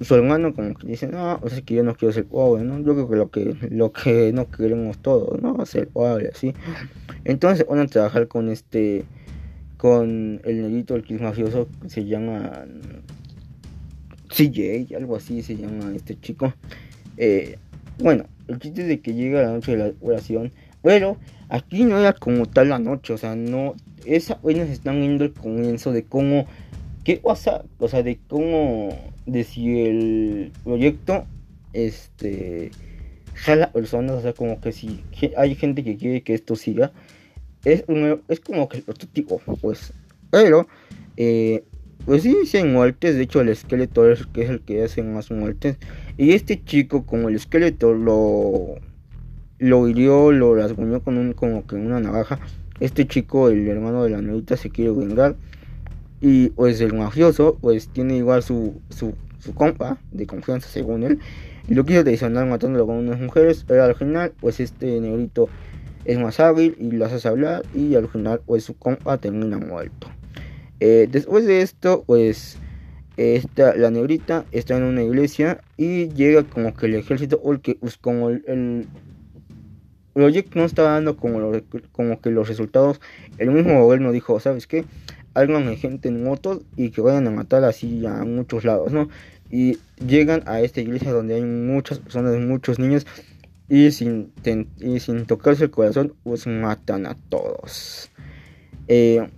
[0.01, 2.79] su hermano como que dice, no, o sea que yo no quiero ser pobre, ¿no?
[2.81, 5.65] Yo creo que lo que, lo que no queremos todos, ¿no?
[5.65, 6.55] Ser pobre, así.
[7.25, 9.05] Entonces van a trabajar con este,
[9.77, 12.67] con el negrito, el que es mafioso, que se llama
[14.29, 16.53] CJ, algo así se llama este chico.
[17.17, 17.59] Eh,
[17.99, 20.53] bueno, el chiste es de que llega la noche de la oración,
[20.83, 21.17] pero
[21.49, 23.75] aquí no era como tal la noche, o sea, no,
[24.05, 26.47] esa apenas están viendo el comienzo de cómo,
[27.05, 28.91] qué pasa, o sea, de cómo,
[29.27, 31.27] de si el proyecto,
[31.73, 32.71] este,
[33.35, 35.03] jala personas, o sea, como que si
[35.37, 36.93] hay gente que quiere que esto siga,
[37.65, 37.85] es,
[38.29, 39.93] es como que el prototipo, pues,
[40.31, 40.69] pero,
[41.17, 41.65] eh,
[42.05, 45.31] pues sí, hay muertes, de hecho el esqueleto es, que es el que hace más
[45.31, 45.79] muertes,
[46.17, 48.77] y este chico, como el esqueleto lo,
[49.59, 52.41] lo hirió, lo rasguñó con un, como que una navaja,
[52.81, 55.37] este chico, el hermano de la negrita, se quiere vengar,
[56.21, 61.19] y pues el mafioso, pues tiene igual su, su, su compa de confianza según él,
[61.69, 65.49] y lo quiso traicionar matándolo con unas mujeres, pero al final, pues este negrito
[66.05, 70.09] es más hábil y lo haces hablar, y al final, pues su compa termina muerto.
[70.81, 72.59] Eh, después de esto, pues
[73.17, 77.97] esta, la negrita está en una iglesia y llega como que el ejército, porque pues
[77.97, 78.87] como el, el
[80.13, 81.53] proyecto no está dando como,
[81.93, 83.01] como que los resultados,
[83.39, 84.85] el mismo gobierno dijo, ¿sabes qué?
[85.35, 89.09] Hagan gente en motos y que vayan a matar así a muchos lados, ¿no?
[89.51, 93.07] Y llegan a esta iglesia donde hay muchas personas, muchos niños,
[93.69, 94.33] y sin,
[94.79, 98.11] y sin tocarse el corazón, pues matan a todos.
[98.89, 99.29] Eh,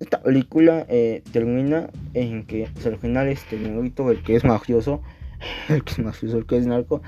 [0.00, 5.02] esta película eh, termina en que pues, al final este negrito, el que es mafioso,
[5.68, 7.02] el que es mafioso, el que es narco,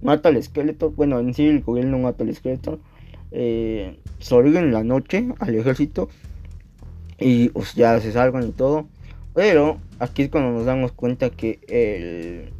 [0.00, 0.92] mata al esqueleto.
[0.92, 2.80] Bueno, en sí el gobierno mata al esqueleto.
[3.32, 6.08] Eh, sobreviven en la noche al ejército
[7.18, 8.86] y pues ya se salvan y todo.
[9.34, 12.52] Pero aquí es cuando nos damos cuenta que el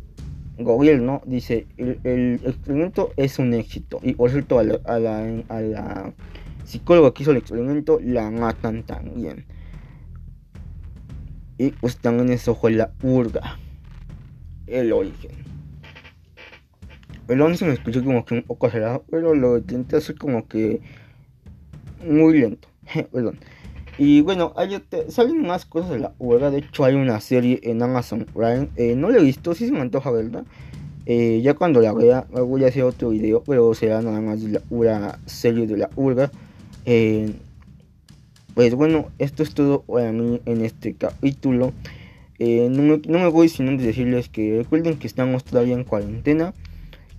[0.64, 4.62] gobierno dice el, experimento es un éxito y por cierto a
[4.98, 6.12] la
[6.64, 9.46] psicóloga que hizo el experimento la matan también.
[11.60, 11.98] Y pues
[12.58, 13.58] fue la urga.
[14.66, 15.32] El origen.
[17.28, 20.80] El 11 me escuché como que un poco acelerado, pero lo intenté hacer como que
[22.02, 22.66] muy lento.
[23.12, 23.38] Perdón.
[23.98, 26.50] Y bueno, hay salen más cosas de la urga.
[26.50, 28.70] De hecho, hay una serie en Amazon Prime.
[28.76, 30.44] Eh, no la he visto, sí se me antoja verla.
[31.04, 34.62] Eh, ya cuando la vea, voy a hacer otro video, pero será nada más la
[34.70, 36.30] una serie de la urga.
[36.86, 37.34] Eh,
[38.54, 41.72] pues bueno, esto es todo para mí en este capítulo.
[42.38, 46.54] Eh, no, me, voy sin antes decirles que recuerden que estamos todavía en cuarentena,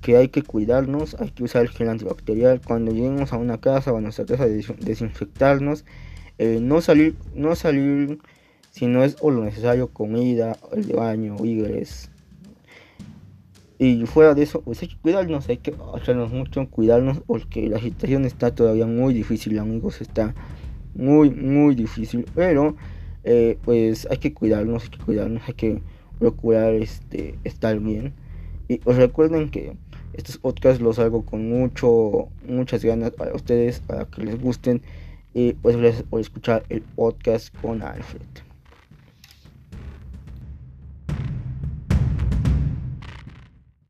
[0.02, 2.60] que hay que cuidarnos, hay que usar el gel antibacterial.
[2.62, 5.86] Cuando lleguemos a una casa o a nuestra casa, des- desinfectarnos.
[6.38, 8.18] Eh, no salir, no salir
[8.72, 12.10] si no es lo necesario, comida, el baño, víveres.
[13.78, 17.80] Y fuera de eso, pues hay que cuidarnos, hay que hacernos mucho, cuidarnos, porque la
[17.80, 20.34] situación está todavía muy difícil, amigos, está
[20.96, 22.76] muy, muy difícil, pero
[23.24, 25.82] eh, pues hay que cuidarnos, hay que cuidarnos, hay que
[26.20, 28.14] procurar este, estar bien.
[28.68, 29.76] Y os recuerden que
[30.14, 34.82] estos podcasts los hago con mucho, muchas ganas para ustedes, para que les gusten.
[35.34, 38.51] Y pues gracias por escuchar el podcast con Alfred.